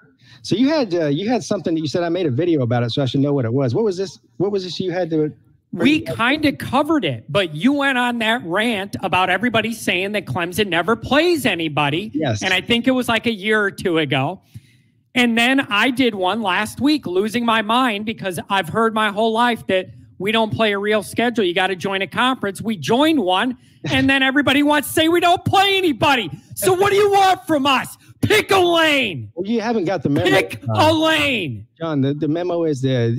[0.41, 2.83] So you had uh, you had something that you said I made a video about
[2.83, 3.75] it, so I should know what it was.
[3.75, 4.19] What was this?
[4.37, 5.33] What was this you had to?
[5.71, 10.25] We kind of covered it, but you went on that rant about everybody saying that
[10.25, 12.09] Clemson never plays anybody.
[12.13, 12.41] Yes.
[12.41, 14.41] And I think it was like a year or two ago.
[15.13, 19.31] And then I did one last week, losing my mind because I've heard my whole
[19.31, 19.89] life that
[20.19, 21.43] we don't play a real schedule.
[21.43, 22.61] You got to join a conference.
[22.61, 23.57] We joined one,
[23.89, 26.29] and then everybody wants to say we don't play anybody.
[26.55, 27.97] So what do you want from us?
[28.21, 29.31] Pick a lane.
[29.33, 30.29] Well, you haven't got the memo.
[30.29, 31.65] Pick a uh, lane.
[31.79, 33.17] John, the, the memo is that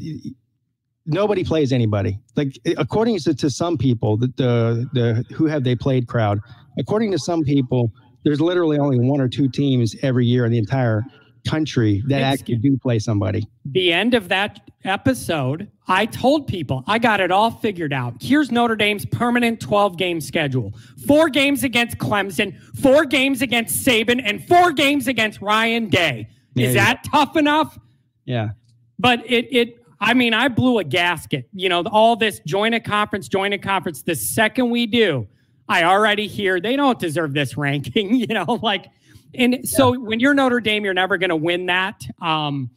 [1.06, 2.18] nobody plays anybody.
[2.36, 6.38] Like eh, according to, to some people, the, the the who have they played crowd.
[6.78, 7.90] According to some people,
[8.24, 11.02] there's literally only one or two teams every year in the entire
[11.46, 13.46] country that it's, actually do play somebody.
[13.64, 18.14] The end of that episode, I told people I got it all figured out.
[18.20, 20.74] Here's Notre Dame's permanent 12 game schedule
[21.06, 26.28] four games against Clemson, four games against Saban, and four games against Ryan Day.
[26.54, 27.10] Yeah, Is that yeah.
[27.10, 27.78] tough enough?
[28.24, 28.50] Yeah.
[28.98, 31.48] But it, it, I mean, I blew a gasket.
[31.52, 34.02] You know, all this join a conference, join a conference.
[34.02, 35.26] The second we do,
[35.68, 38.14] I already hear they don't deserve this ranking.
[38.20, 38.86] You know, like
[39.34, 42.02] and so when you're Notre Dame, you're never going to win that.
[42.20, 42.70] Um,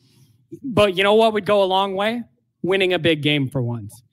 [0.64, 2.24] but you know what would go a long way?
[2.62, 4.04] Winning a big game for once.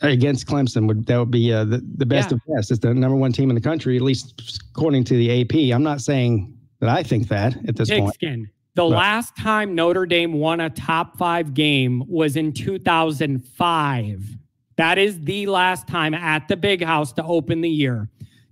[0.00, 2.36] Against Clemson would that would be uh, the the best yeah.
[2.36, 2.70] of best.
[2.70, 5.74] It's the number one team in the country, at least according to the AP.
[5.74, 8.40] I'm not saying that I think that at this Pigskin.
[8.40, 8.48] point.
[8.74, 8.88] The but.
[8.88, 14.36] last time Notre Dame won a top five game was in 2005.
[14.76, 18.08] That is the last time at the big house to open the year.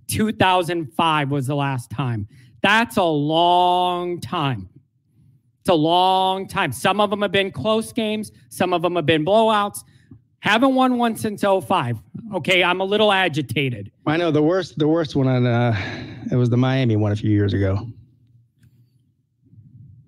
[0.07, 2.27] 2005 was the last time.
[2.63, 4.69] That's a long time.
[5.59, 6.71] It's a long time.
[6.71, 9.83] Some of them have been close games, some of them have been blowouts.
[10.39, 11.99] Haven't won one since 05.
[12.35, 13.91] Okay, I'm a little agitated.
[14.05, 15.73] I know the worst the worst one on uh
[16.29, 17.87] it was the Miami one a few years ago.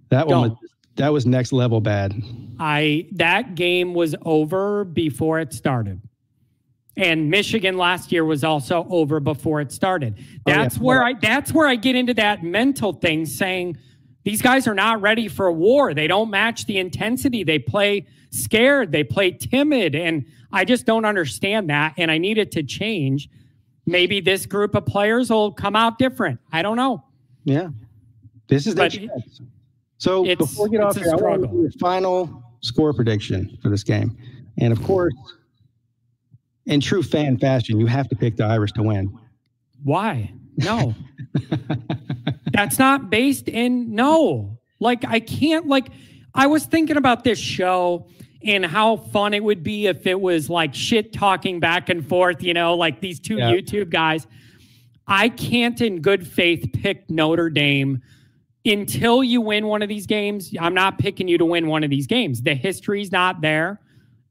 [0.10, 0.42] That Don't.
[0.42, 0.60] one was
[0.96, 2.22] that was next level bad.
[2.60, 6.02] I that game was over before it started.
[6.98, 10.18] And Michigan last year was also over before it started.
[10.46, 10.86] That's oh, yeah.
[10.86, 13.78] where I that's where I get into that mental thing saying
[14.24, 15.94] these guys are not ready for a war.
[15.94, 17.44] They don't match the intensity.
[17.44, 22.38] They play scared, they play timid and I just don't understand that and I need
[22.38, 23.30] it to change.
[23.86, 26.40] Maybe this group of players will come out different.
[26.52, 27.04] I don't know.
[27.44, 27.70] Yeah.
[28.48, 29.10] This is the.
[29.98, 33.70] So before we get off here, I want to do your final score prediction for
[33.70, 34.18] this game.
[34.58, 35.14] And of course,
[36.66, 39.18] in true fan fashion, you have to pick the Irish to win.
[39.84, 40.34] Why?
[40.58, 40.96] No.
[42.52, 44.58] That's not based in no.
[44.80, 45.90] Like I can't like
[46.34, 48.08] I was thinking about this show
[48.44, 52.44] and how fun it would be if it was like shit talking back and forth,
[52.44, 53.52] you know, like these two yeah.
[53.52, 54.28] YouTube guys.
[55.08, 58.02] I can't in good faith pick Notre Dame
[58.66, 60.52] until you win one of these games.
[60.60, 62.42] I'm not picking you to win one of these games.
[62.42, 63.80] The history's not there.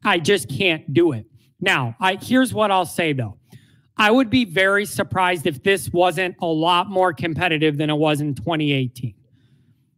[0.04, 1.26] I just can't do it.
[1.60, 3.38] Now, I, here's what I'll say though.
[3.96, 8.20] I would be very surprised if this wasn't a lot more competitive than it was
[8.20, 9.14] in 2018.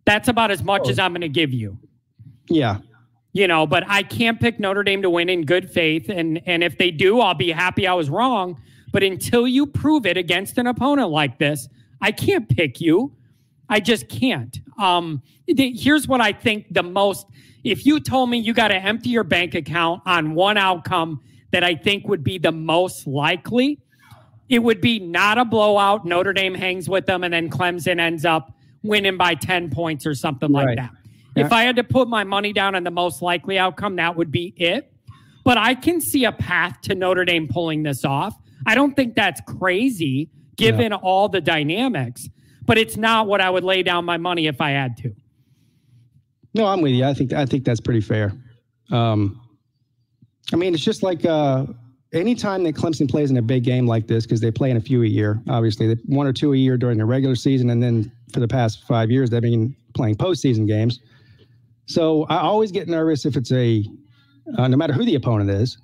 [0.04, 0.90] That's about as much oh.
[0.90, 1.78] as I'm going to give you.
[2.48, 2.78] Yeah.
[3.32, 6.08] You know, but I can't pick Notre Dame to win in good faith.
[6.08, 8.60] And, and if they do, I'll be happy I was wrong.
[8.92, 11.68] But until you prove it against an opponent like this,
[12.00, 13.12] I can't pick you.
[13.68, 14.58] I just can't.
[14.78, 17.26] Um, the, here's what I think the most.
[17.64, 21.20] If you told me you got to empty your bank account on one outcome
[21.56, 23.78] that I think would be the most likely.
[24.50, 26.04] It would be not a blowout.
[26.04, 28.52] Notre Dame hangs with them, and then Clemson ends up
[28.82, 30.66] winning by 10 points or something right.
[30.66, 30.90] like that.
[31.34, 31.46] Yeah.
[31.46, 34.30] If I had to put my money down on the most likely outcome, that would
[34.30, 34.92] be it.
[35.44, 38.36] But I can see a path to Notre Dame pulling this off.
[38.66, 40.28] I don't think that's crazy
[40.58, 40.98] given yeah.
[40.98, 42.28] all the dynamics,
[42.66, 45.14] but it's not what I would lay down my money if I had to.
[46.52, 47.06] No, I'm with you.
[47.06, 48.34] I think I think that's pretty fair.
[48.90, 49.40] Um,
[50.52, 51.66] I mean, it's just like uh,
[52.12, 54.80] anytime that Clemson plays in a big game like this, because they play in a
[54.80, 58.10] few a year, obviously, one or two a year during the regular season, and then
[58.32, 61.00] for the past five years, they've been playing postseason games.
[61.86, 63.84] So I always get nervous if it's a,
[64.58, 65.78] uh, no matter who the opponent is.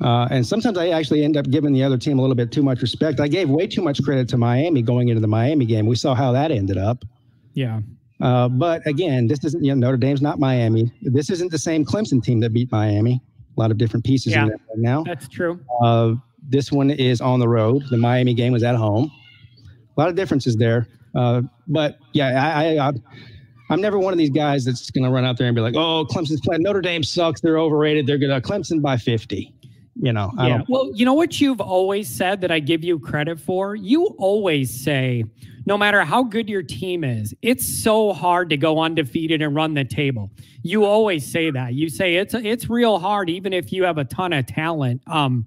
[0.00, 2.62] Uh, and sometimes I actually end up giving the other team a little bit too
[2.62, 3.20] much respect.
[3.20, 5.86] I gave way too much credit to Miami going into the Miami game.
[5.86, 7.04] We saw how that ended up.
[7.52, 7.80] Yeah.
[8.20, 10.90] Uh, but again, this isn't, you know, Notre Dame's not Miami.
[11.02, 13.20] This isn't the same Clemson team that beat Miami
[13.56, 15.02] a lot of different pieces yeah, in there right now.
[15.04, 15.60] That's true.
[15.82, 16.14] Uh,
[16.48, 17.84] this one is on the road.
[17.90, 19.10] The Miami game was at home.
[19.96, 20.86] A lot of differences there.
[21.14, 22.92] Uh, but yeah, I, I, I
[23.70, 25.74] I'm never one of these guys that's going to run out there and be like,
[25.76, 26.62] "Oh, Clemson's playing.
[26.62, 27.40] Notre Dame sucks.
[27.40, 28.06] They're overrated.
[28.06, 29.54] They're going to Clemson by 50."
[29.96, 30.62] You know, I yeah.
[30.68, 33.74] Well, you know what you've always said that I give you credit for?
[33.74, 35.24] You always say,
[35.66, 39.74] no matter how good your team is, it's so hard to go undefeated and run
[39.74, 40.30] the table.
[40.62, 41.74] You always say that.
[41.74, 45.46] You say it's it's real hard, even if you have a ton of talent, um,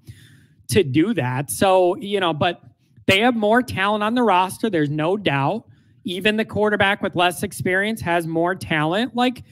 [0.68, 1.50] to do that.
[1.50, 2.62] So you know, but
[3.06, 4.70] they have more talent on the roster.
[4.70, 5.66] There's no doubt.
[6.04, 9.16] Even the quarterback with less experience has more talent.
[9.16, 9.42] Like,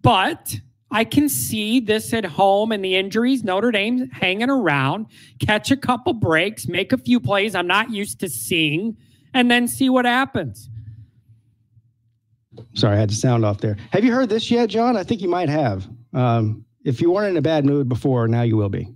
[0.00, 0.60] but
[0.90, 5.06] I can see this at home and the injuries, Notre Dame hanging around,
[5.38, 8.96] catch a couple breaks, make a few plays I'm not used to seeing,
[9.32, 10.68] and then see what happens.
[12.74, 13.76] Sorry, I had to sound off there.
[13.92, 14.96] Have you heard this yet, John?
[14.96, 15.88] I think you might have.
[16.12, 18.88] Um, if you weren't in a bad mood before, now you will be.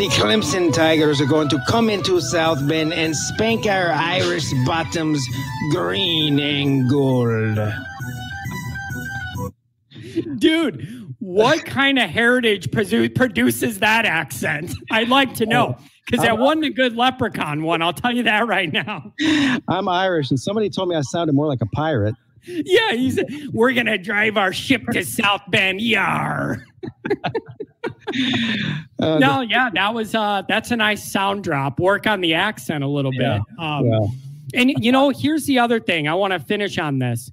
[0.00, 5.22] The Clemson Tigers are going to come into South Bend and spank our Irish bottoms
[5.72, 7.58] green and gold.
[10.38, 14.72] Dude, what kind of heritage produces that accent?
[14.90, 15.76] I'd like to know.
[15.78, 19.12] Oh, because that wasn't a good leprechaun one, I'll tell you that right now.
[19.68, 22.14] I'm Irish, and somebody told me I sounded more like a pirate.
[22.46, 23.20] Yeah, he's
[23.52, 25.82] we're gonna drive our ship to South Bend.
[25.82, 26.64] Yar.
[29.00, 31.80] uh, no, yeah, that was uh that's a nice sound drop.
[31.80, 33.58] Work on the accent a little yeah, bit.
[33.58, 34.60] Um, yeah.
[34.60, 36.08] and you know, here's the other thing.
[36.08, 37.30] I want to finish on this.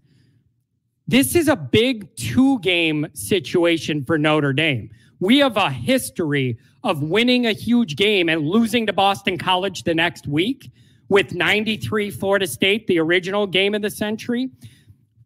[1.08, 4.90] This is a big two-game situation for Notre Dame.
[5.20, 9.96] We have a history of winning a huge game and losing to Boston College the
[9.96, 10.70] next week
[11.10, 14.50] with 93 Florida State, the original game of the century.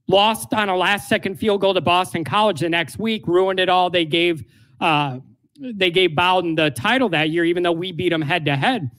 [0.07, 3.69] Lost on a last second field goal to Boston College the next week, ruined it
[3.69, 3.89] all.
[3.89, 4.43] They gave
[4.79, 5.19] uh,
[5.59, 8.89] they gave Bowden the title that year, even though we beat them head to head.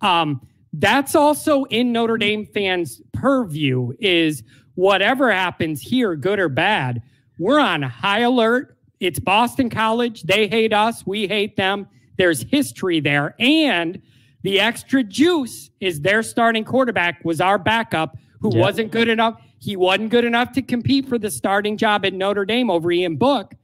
[0.00, 3.92] Um, that's also in Notre Dame fans' purview.
[3.98, 4.42] Is
[4.74, 7.02] whatever happens here, good or bad,
[7.38, 8.76] we're on high alert.
[9.00, 10.22] It's Boston College.
[10.22, 11.06] They hate us.
[11.06, 11.86] We hate them.
[12.16, 14.00] There's history there, and
[14.42, 18.60] the extra juice is their starting quarterback was our backup, who yep.
[18.60, 19.40] wasn't good enough.
[19.60, 23.16] He wasn't good enough to compete for the starting job at Notre Dame over Ian
[23.16, 23.54] Book.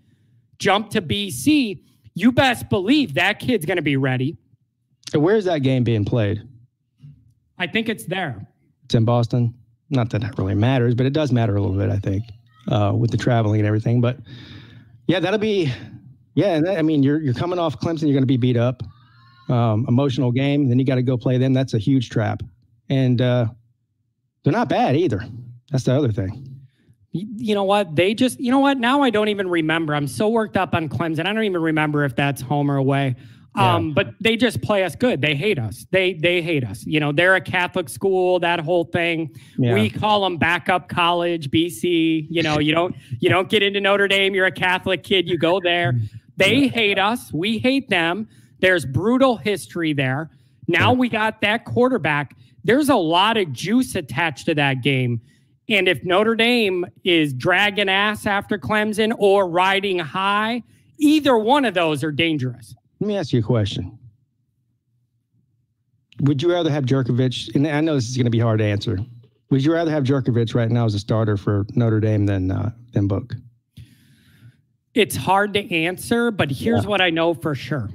[0.58, 1.80] Jumped to BC
[2.14, 4.36] you best believe that kid's going to be ready.
[5.10, 6.42] So where's that game being played?
[7.58, 8.46] I think it's there.
[8.84, 9.54] It's in Boston.
[9.90, 12.24] Not that that really matters, but it does matter a little bit, I think,
[12.68, 14.00] uh, with the traveling and everything.
[14.00, 14.18] But
[15.06, 15.72] yeah, that'll be,
[16.34, 16.60] yeah.
[16.60, 18.02] That, I mean, you're you're coming off Clemson.
[18.02, 18.82] You're going to be beat up.
[19.48, 20.68] Um, emotional game.
[20.68, 21.52] Then you got to go play them.
[21.52, 22.42] That's a huge trap,
[22.88, 23.46] and uh,
[24.42, 25.22] they're not bad either.
[25.70, 26.53] That's the other thing
[27.14, 27.94] you know what?
[27.94, 28.78] They just, you know what?
[28.78, 29.94] Now I don't even remember.
[29.94, 31.26] I'm so worked up on Clemson.
[31.26, 33.14] I don't even remember if that's home or away.
[33.56, 33.92] Um, yeah.
[33.94, 35.20] but they just play us good.
[35.20, 35.86] They hate us.
[35.92, 36.84] They they hate us.
[36.84, 38.40] You know, they're a Catholic school.
[38.40, 39.30] That whole thing.
[39.56, 39.74] Yeah.
[39.74, 42.26] We call them backup college, BC.
[42.28, 44.34] You know, you don't you don't get into Notre Dame.
[44.34, 45.28] You're a Catholic kid.
[45.28, 45.94] You go there.
[46.36, 47.32] They hate us.
[47.32, 48.28] We hate them.
[48.58, 50.30] There's brutal history there.
[50.66, 50.98] Now yeah.
[50.98, 52.36] we got that quarterback.
[52.64, 55.20] There's a lot of juice attached to that game.
[55.68, 60.62] And if Notre Dame is dragging ass after Clemson or riding high,
[60.98, 62.74] either one of those are dangerous.
[63.00, 63.98] Let me ask you a question.
[66.20, 67.54] Would you rather have Jerkovich?
[67.54, 68.98] And I know this is going to be hard to answer.
[69.50, 72.70] Would you rather have Jerkovich right now as a starter for Notre Dame than uh,
[72.92, 73.34] than Book?
[74.94, 76.88] It's hard to answer, but here's yeah.
[76.88, 77.90] what I know for sure: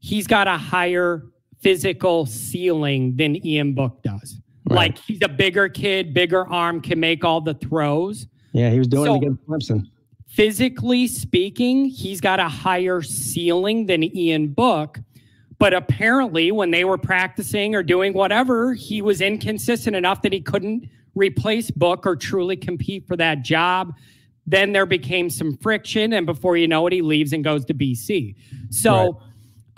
[0.00, 1.22] he's got a higher
[1.60, 4.41] physical ceiling than Ian Book does.
[4.68, 4.76] Right.
[4.76, 8.26] Like he's a bigger kid, bigger arm, can make all the throws.
[8.52, 9.90] Yeah, he was doing so, it against Clemson.
[10.28, 15.00] Physically speaking, he's got a higher ceiling than Ian Book.
[15.58, 20.40] But apparently, when they were practicing or doing whatever, he was inconsistent enough that he
[20.40, 23.94] couldn't replace Book or truly compete for that job.
[24.46, 27.74] Then there became some friction, and before you know it, he leaves and goes to
[27.74, 28.36] BC.
[28.70, 28.92] So.
[28.92, 29.28] Right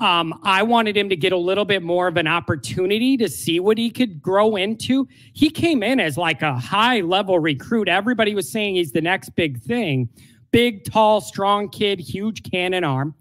[0.04, 3.58] um, I wanted him to get a little bit more of an opportunity to see
[3.58, 5.08] what he could grow into.
[5.32, 7.88] He came in as like a high level recruit.
[7.88, 10.10] Everybody was saying he's the next big thing.
[10.50, 13.14] Big, tall, strong kid, huge cannon arm,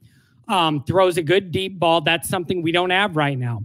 [0.49, 2.01] um, throws a good deep ball.
[2.01, 3.63] That's something we don't have right now.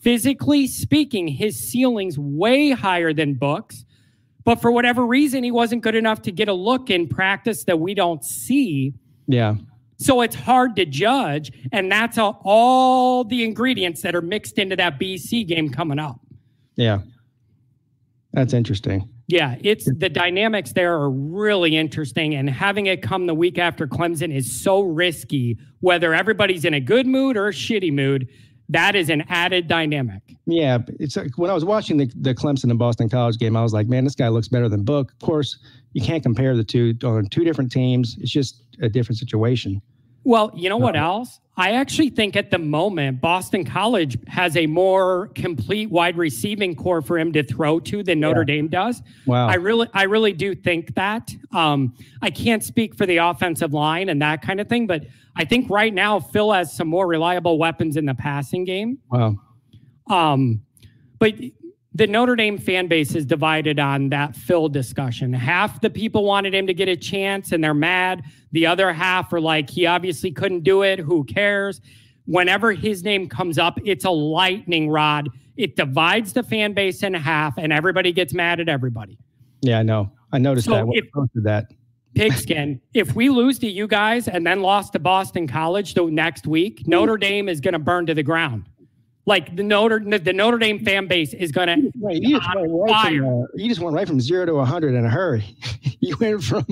[0.00, 3.84] Physically speaking, his ceiling's way higher than Books.
[4.42, 7.78] But for whatever reason, he wasn't good enough to get a look in practice that
[7.78, 8.92] we don't see.
[9.28, 9.54] Yeah.
[9.98, 11.52] So it's hard to judge.
[11.72, 16.20] And that's a, all the ingredients that are mixed into that BC game coming up.
[16.76, 17.00] Yeah.
[18.32, 19.08] That's interesting.
[19.28, 22.34] Yeah, it's the dynamics there are really interesting.
[22.34, 26.80] And having it come the week after Clemson is so risky, whether everybody's in a
[26.80, 28.28] good mood or a shitty mood.
[28.68, 30.22] that is an added dynamic.
[30.46, 33.62] Yeah, it's like when I was watching the the Clemson and Boston College game, I
[33.62, 35.12] was like, man, this guy looks better than Book.
[35.12, 35.58] Of course,
[35.92, 38.16] you can't compare the two on two different teams.
[38.20, 39.82] It's just a different situation.
[40.24, 41.38] Well, you know what else?
[41.56, 47.00] I actually think at the moment, Boston College has a more complete wide receiving corps
[47.00, 48.56] for him to throw to than Notre yeah.
[48.56, 49.02] Dame does.
[49.24, 49.46] Wow.
[49.46, 51.32] I really, I really do think that.
[51.52, 55.06] Um, I can't speak for the offensive line and that kind of thing, but
[55.36, 58.98] I think right now Phil has some more reliable weapons in the passing game.
[59.10, 59.36] Wow.
[60.10, 60.60] Um,
[61.20, 61.34] but
[61.96, 65.32] the Notre Dame fan base is divided on that Phil discussion.
[65.32, 68.22] Half the people wanted him to get a chance and they're mad.
[68.52, 70.98] The other half are like, he obviously couldn't do it.
[70.98, 71.80] Who cares?
[72.26, 75.30] Whenever his name comes up, it's a lightning rod.
[75.56, 79.18] It divides the fan base in half and everybody gets mad at everybody.
[79.62, 80.12] Yeah, I know.
[80.32, 80.86] I noticed so that.
[80.92, 81.72] If, that.
[82.14, 86.46] Pigskin, if we lose to you guys and then lost to Boston College the next
[86.46, 88.68] week, Notre Dame is going to burn to the ground.
[89.28, 91.92] Like the Notre the Notre Dame fan base is going to.
[92.00, 94.94] Right, you, just went right from, uh, you just went right from zero to hundred
[94.94, 95.56] in a hurry.
[96.00, 96.64] you went from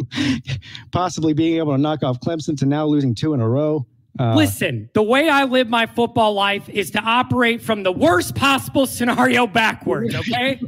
[0.93, 3.85] possibly being able to knock off Clemson to now losing two in a row.
[4.21, 8.37] Uh, Listen, the way I live my football life is to operate from the worst
[8.37, 10.15] possible scenario backwards.
[10.25, 10.61] Okay.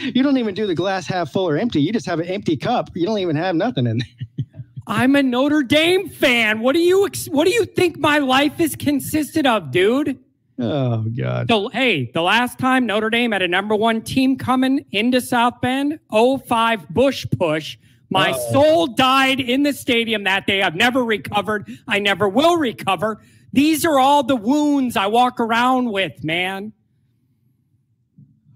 [0.00, 1.82] you don't even do the glass half full or empty.
[1.82, 2.88] You just have an empty cup.
[2.94, 4.46] You don't even have nothing in there.
[4.86, 6.60] I'm a Notre Dame fan.
[6.60, 10.18] What do you what do you think my life is consisted of, dude?
[10.58, 11.48] Oh God.
[11.48, 15.60] So hey, the last time Notre Dame had a number one team coming into South
[15.60, 17.76] Bend, 05 Bush push.
[18.10, 18.52] My Uh-oh.
[18.52, 20.62] soul died in the stadium that day.
[20.62, 21.68] I've never recovered.
[21.88, 23.20] I never will recover.
[23.52, 26.72] These are all the wounds I walk around with, man.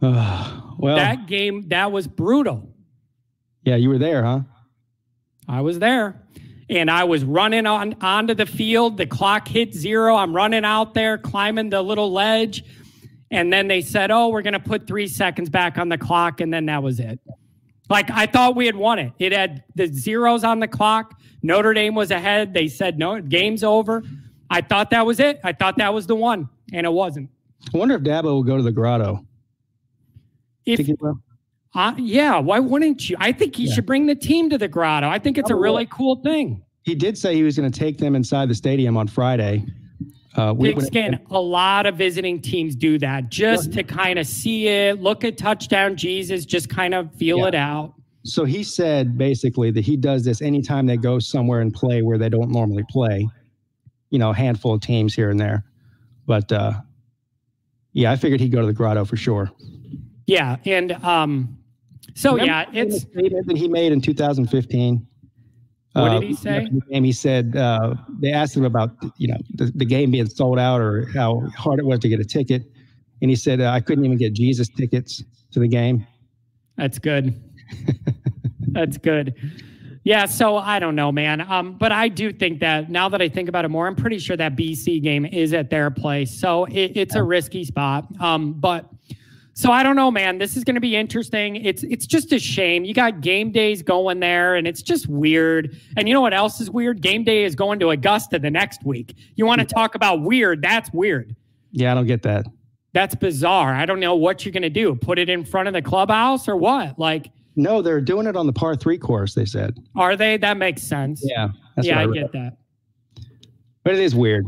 [0.01, 2.73] Uh, well, that game, that was brutal.
[3.65, 4.41] Yeah, you were there, huh?
[5.49, 6.23] I was there
[6.71, 8.97] and I was running on onto the field.
[8.97, 10.17] The clock hit zero.
[10.17, 12.65] I'm running out there, climbing the little ledge.
[13.31, 16.41] And then they said, Oh, we're going to put three seconds back on the clock.
[16.41, 17.21] And then that was it.
[17.89, 19.13] Like I thought we had won it.
[19.19, 21.19] It had the zeros on the clock.
[21.43, 22.53] Notre Dame was ahead.
[22.53, 24.03] They said, No, game's over.
[24.51, 25.41] I thought that was it.
[25.45, 26.49] I thought that was the one.
[26.73, 27.31] And it wasn't.
[27.75, 29.25] I wonder if Dabo will go to the grotto.
[30.65, 30.81] If,
[31.75, 33.17] uh, yeah, why wouldn't you?
[33.21, 33.75] I think he yeah.
[33.75, 35.09] should bring the team to the grotto.
[35.09, 36.63] I think it's a really cool thing.
[36.83, 39.65] He did say he was going to take them inside the stadium on Friday.
[40.35, 45.01] Uh, Pigskin, a lot of visiting teams do that just to kind of see it,
[45.01, 47.49] look at touchdown Jesus, just kind of feel yeah.
[47.49, 47.95] it out.
[48.25, 52.19] So he said basically that he does this anytime they go somewhere and play where
[52.19, 53.29] they don't normally play.
[54.11, 55.65] You know, a handful of teams here and there.
[56.27, 56.73] But uh,
[57.93, 59.51] yeah, I figured he'd go to the grotto for sure.
[60.27, 61.58] Yeah, and um,
[62.19, 65.07] so Remember yeah, it's that he made in 2015.
[65.93, 66.69] What did he uh, say?
[66.93, 70.59] And he said uh, they asked him about you know the, the, game being sold
[70.59, 72.65] out or how hard it was to get a ticket,
[73.23, 76.07] and he said uh, I couldn't even get Jesus tickets to the game.
[76.77, 77.41] That's good.
[78.73, 79.35] That's good.
[80.03, 81.41] Yeah, so I don't know, man.
[81.41, 84.19] Um, but I do think that now that I think about it more, I'm pretty
[84.19, 86.31] sure that BC game is at their place.
[86.41, 88.07] So it, it's a risky spot.
[88.21, 88.89] Um, but
[89.59, 90.39] so I don't know, man.
[90.39, 91.57] This is going to be interesting.
[91.57, 92.85] It's it's just a shame.
[92.85, 95.77] You got game days going there, and it's just weird.
[95.97, 97.01] And you know what else is weird?
[97.01, 99.17] Game day is going to Augusta the next week.
[99.35, 100.63] You want to talk about weird?
[100.63, 101.35] That's weird.
[101.73, 102.47] Yeah, I don't get that.
[102.93, 103.75] That's bizarre.
[103.75, 104.95] I don't know what you're going to do.
[104.95, 106.97] Put it in front of the clubhouse or what?
[106.97, 109.35] Like, no, they're doing it on the par three course.
[109.35, 109.77] They said.
[109.97, 110.37] Are they?
[110.37, 111.21] That makes sense.
[111.25, 111.49] Yeah.
[111.83, 112.59] yeah, I, I get that.
[113.83, 114.47] But it is weird.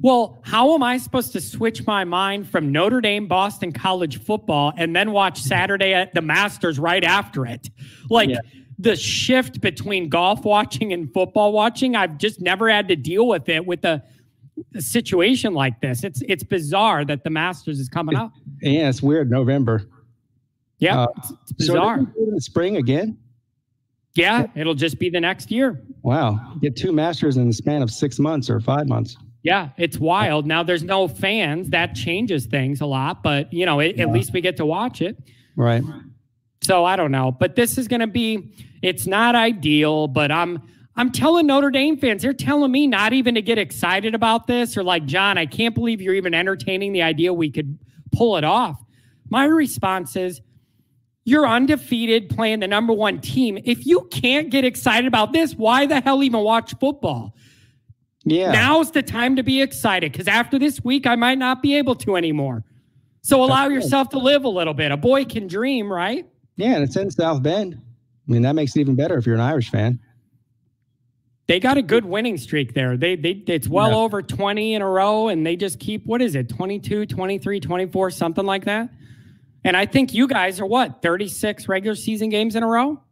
[0.00, 4.72] Well, how am I supposed to switch my mind from Notre Dame, Boston College football,
[4.76, 7.68] and then watch Saturday at the Masters right after it?
[8.08, 8.38] Like yeah.
[8.78, 13.48] the shift between golf watching and football watching, I've just never had to deal with
[13.48, 14.02] it with a,
[14.74, 16.04] a situation like this.
[16.04, 18.32] It's it's bizarre that the Masters is coming up.
[18.62, 19.30] Yeah, it's weird.
[19.30, 19.82] November.
[20.78, 22.00] Yeah, uh, it's, it's bizarre.
[22.14, 23.18] So spring again.
[24.14, 25.82] Yeah, it'll just be the next year.
[26.02, 29.16] Wow, get two Masters in the span of six months or five months.
[29.48, 30.46] Yeah, it's wild.
[30.46, 31.70] Now there's no fans.
[31.70, 34.02] That changes things a lot, but you know, it, yeah.
[34.02, 35.16] at least we get to watch it.
[35.56, 35.82] Right.
[36.62, 40.62] So I don't know, but this is going to be it's not ideal, but I'm
[40.96, 44.76] I'm telling Notre Dame fans, they're telling me not even to get excited about this
[44.76, 47.78] or like, "John, I can't believe you're even entertaining the idea we could
[48.12, 48.78] pull it off."
[49.30, 50.40] My response is,
[51.24, 53.58] you're undefeated playing the number one team.
[53.64, 57.34] If you can't get excited about this, why the hell even watch football?
[58.30, 58.52] Yeah.
[58.52, 61.94] Now's the time to be excited because after this week, I might not be able
[61.96, 62.64] to anymore.
[63.22, 64.92] So allow yourself to live a little bit.
[64.92, 66.26] A boy can dream, right?
[66.56, 67.74] Yeah, and it's in South Bend.
[67.74, 69.98] I mean, that makes it even better if you're an Irish fan.
[71.46, 72.96] they got a good winning streak there.
[72.96, 73.96] They they it's well yeah.
[73.96, 76.48] over 20 in a row and they just keep what is it?
[76.48, 78.90] 22, 23, 24, something like that.
[79.64, 81.02] And I think you guys are what?
[81.02, 83.02] 36 regular season games in a row?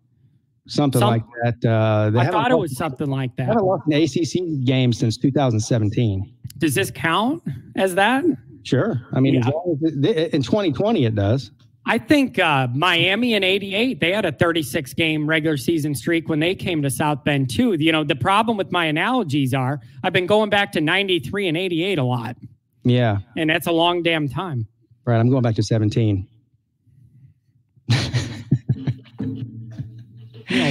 [0.67, 1.65] Something Some, like that.
[1.65, 3.47] Uh, I thought it was something like that.
[3.47, 6.35] Haven't lost an ACC game since 2017.
[6.59, 7.43] Does this count
[7.77, 8.25] as that?
[8.65, 9.01] Sure.
[9.13, 9.51] I mean, yeah.
[9.83, 11.53] it, in 2020 it does.
[11.89, 16.41] I think uh, Miami in 88, they had a 36 game regular season streak when
[16.41, 17.75] they came to South Bend, too.
[17.75, 21.57] You know, the problem with my analogies are I've been going back to 93 and
[21.57, 22.37] 88 a lot.
[22.83, 23.19] Yeah.
[23.37, 24.67] And that's a long damn time.
[25.05, 25.19] Right.
[25.19, 26.27] I'm going back to 17.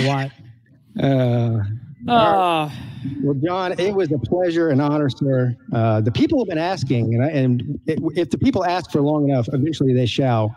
[0.08, 0.32] What?
[1.02, 1.60] Uh,
[2.08, 2.70] uh,
[3.22, 5.56] well, John, it was a pleasure and honor, sir.
[5.74, 9.02] Uh, the people have been asking, and, I, and it, if the people ask for
[9.02, 10.56] long enough, eventually they shall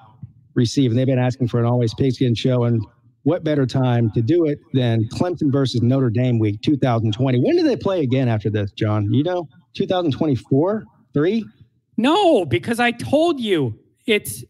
[0.54, 0.90] receive.
[0.90, 2.64] And they've been asking for an Always Pigskin show.
[2.64, 2.84] And
[3.22, 7.40] what better time to do it than Clemson versus Notre Dame week 2020?
[7.40, 9.12] When do they play again after this, John?
[9.12, 10.84] You know, 2024,
[11.14, 11.44] three?
[11.96, 14.44] No, because I told you it's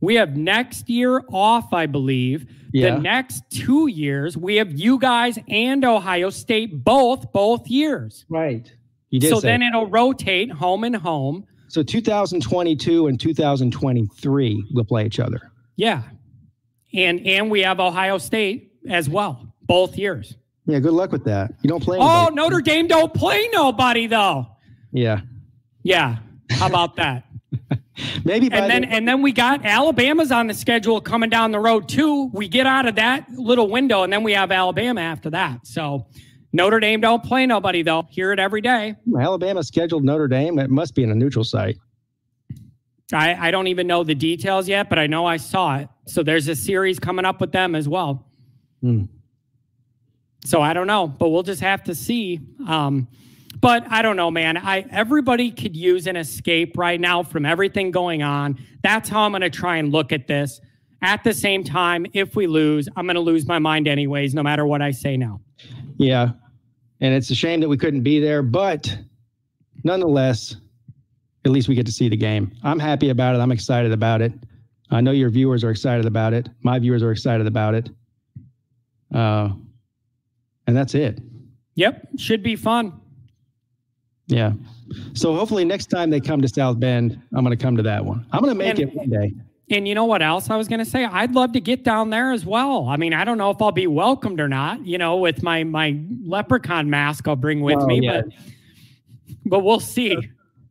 [0.00, 2.46] we have next year off, I believe.
[2.72, 2.94] Yeah.
[2.94, 8.24] The next two years, we have you guys and Ohio State both, both years.
[8.28, 8.70] Right.
[9.10, 11.46] You did so then it'll rotate home and home.
[11.68, 15.50] So 2022 and 2023 will play each other.
[15.76, 16.02] Yeah.
[16.94, 20.36] And and we have Ohio State as well, both years.
[20.66, 21.52] Yeah, good luck with that.
[21.62, 22.30] You don't play oh, anybody.
[22.30, 24.46] Oh, Notre Dame don't play nobody though.
[24.92, 25.20] Yeah.
[25.82, 26.18] Yeah.
[26.50, 27.24] How about that?
[28.24, 31.60] Maybe and then the- and then we got Alabama's on the schedule coming down the
[31.60, 32.30] road too.
[32.32, 35.66] We get out of that little window, and then we have Alabama after that.
[35.66, 36.06] So
[36.52, 38.06] Notre Dame don't play nobody though.
[38.10, 38.94] Hear it every day.
[39.18, 40.58] Alabama scheduled Notre Dame.
[40.58, 41.76] It must be in a neutral site.
[43.12, 45.88] I, I don't even know the details yet, but I know I saw it.
[46.06, 48.26] So there's a series coming up with them as well.
[48.82, 49.04] Hmm.
[50.44, 52.40] So I don't know, but we'll just have to see.
[52.66, 53.08] Um,
[53.60, 54.56] but I don't know, man.
[54.56, 58.58] I everybody could use an escape right now from everything going on.
[58.82, 60.60] That's how I'm going to try and look at this.
[61.02, 64.42] At the same time, if we lose, I'm going to lose my mind anyways, no
[64.42, 65.40] matter what I say now.
[65.96, 66.30] Yeah.
[67.00, 68.98] And it's a shame that we couldn't be there, but
[69.84, 70.56] nonetheless,
[71.44, 72.52] at least we get to see the game.
[72.64, 73.38] I'm happy about it.
[73.38, 74.32] I'm excited about it.
[74.90, 76.48] I know your viewers are excited about it.
[76.62, 77.90] My viewers are excited about it.
[79.14, 79.50] Uh,
[80.66, 81.20] and that's it.
[81.76, 82.08] Yep.
[82.16, 83.00] Should be fun.
[84.28, 84.52] Yeah.
[85.14, 88.04] So hopefully next time they come to South Bend, I'm going to come to that
[88.04, 88.24] one.
[88.30, 89.34] I'm going to make and, it one day.
[89.70, 91.04] And you know what else I was going to say?
[91.04, 92.86] I'd love to get down there as well.
[92.88, 95.64] I mean, I don't know if I'll be welcomed or not, you know, with my
[95.64, 98.22] my leprechaun mask I'll bring with oh, me, yeah.
[98.22, 98.32] but
[99.44, 100.16] but we'll see.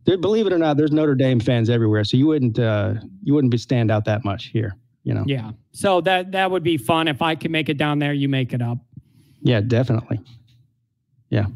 [0.05, 3.35] There, believe it or not, there's Notre Dame fans everywhere, so you wouldn't uh, you
[3.35, 5.23] wouldn't be stand out that much here, you know.
[5.27, 5.51] Yeah.
[5.73, 8.13] So that that would be fun if I can make it down there.
[8.13, 8.79] You make it up.
[9.41, 10.19] Yeah, definitely.
[11.29, 11.47] Yeah.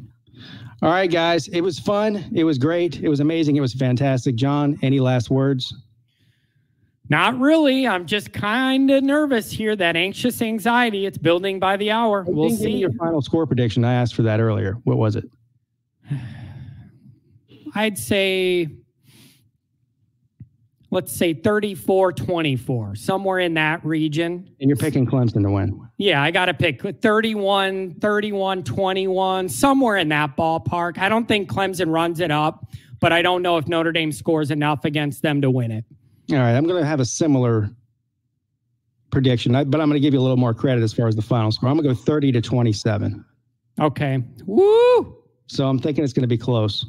[0.82, 1.48] All right, guys.
[1.50, 2.26] It was fun.
[2.34, 3.02] It was great.
[3.04, 3.56] It was amazing.
[3.56, 4.36] It was fantastic.
[4.36, 5.76] John, any last words?
[7.08, 7.86] Not really.
[7.86, 9.76] I'm just kind of nervous here.
[9.76, 12.26] That anxious anxiety, it's building by the hour.
[12.28, 12.78] We'll see.
[12.78, 13.84] Your final score prediction.
[13.84, 14.78] I asked for that earlier.
[14.86, 15.26] What was it?
[17.76, 18.70] I'd say
[20.92, 24.50] let's say 34 24, somewhere in that region.
[24.60, 25.88] And you're picking Clemson to win.
[25.98, 30.98] Yeah, I got to pick 31, 31, 21, somewhere in that ballpark.
[30.98, 32.68] I don't think Clemson runs it up,
[33.00, 35.86] but I don't know if Notre Dame scores enough against them to win it.
[36.32, 37.70] All right, I'm going to have a similar
[39.12, 41.22] prediction, but I'm going to give you a little more credit as far as the
[41.22, 41.70] final score.
[41.70, 43.26] I'm going to go 30 to 27.
[43.80, 44.24] Okay.
[44.46, 45.18] Woo!
[45.48, 46.86] So I'm thinking it's going to be close.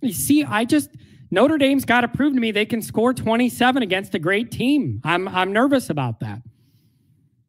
[0.00, 0.90] You see, I just
[1.34, 5.00] Notre Dame's got to prove to me they can score 27 against a great team.
[5.04, 6.40] I'm I'm nervous about that.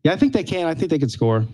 [0.04, 0.68] Yeah, I think they can.
[0.68, 1.46] I think they can score.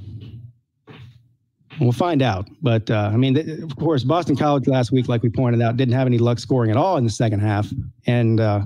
[1.79, 2.47] We'll find out.
[2.61, 5.93] But uh, I mean, of course, Boston College last week, like we pointed out, didn't
[5.93, 7.67] have any luck scoring at all in the second half,
[8.07, 8.61] and uh,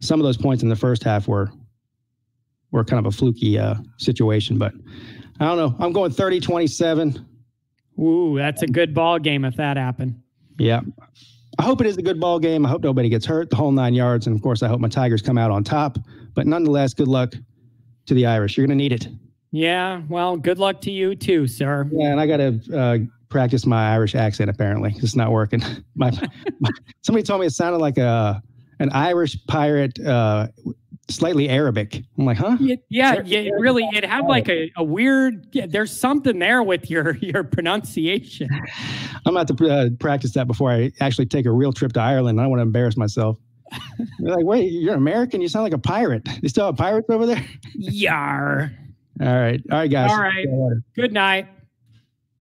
[0.00, 1.50] some of those points in the first half were
[2.70, 4.58] were kind of a fluky uh, situation.
[4.58, 4.74] But
[5.40, 5.74] I don't know.
[5.78, 7.24] I'm going 30-27.
[7.98, 10.20] Ooh, that's a good ball game if that happened.
[10.58, 10.80] Yeah.
[11.58, 12.66] I hope it is a good ball game.
[12.66, 14.26] I hope nobody gets hurt, the whole nine yards.
[14.26, 15.98] And of course, I hope my Tigers come out on top.
[16.34, 17.34] But nonetheless, good luck
[18.06, 18.56] to the Irish.
[18.56, 19.08] You're going to need it.
[19.52, 20.02] Yeah.
[20.08, 21.88] Well, good luck to you too, sir.
[21.92, 22.10] Yeah.
[22.10, 24.94] And I got to uh, practice my Irish accent, apparently.
[24.98, 25.62] It's not working.
[25.94, 26.10] my,
[26.60, 26.70] my,
[27.02, 28.42] somebody told me it sounded like a
[28.78, 30.48] an Irish pirate uh,
[31.08, 32.02] slightly Arabic.
[32.18, 32.56] I'm like, huh?
[32.60, 33.84] Yeah, yeah, yeah really.
[33.92, 35.46] It had like a, a weird.
[35.52, 38.48] Yeah, there's something there with your your pronunciation.
[39.24, 42.40] I'm about to uh, practice that before I actually take a real trip to Ireland.
[42.40, 43.38] I don't want to embarrass myself.
[44.18, 45.40] They're like, wait, you're American?
[45.40, 46.26] You sound like a pirate.
[46.42, 47.44] You still have pirates over there?
[47.74, 48.72] Yar.
[49.20, 50.10] All right, all right, guys.
[50.10, 50.46] All right.
[50.94, 51.48] Good night.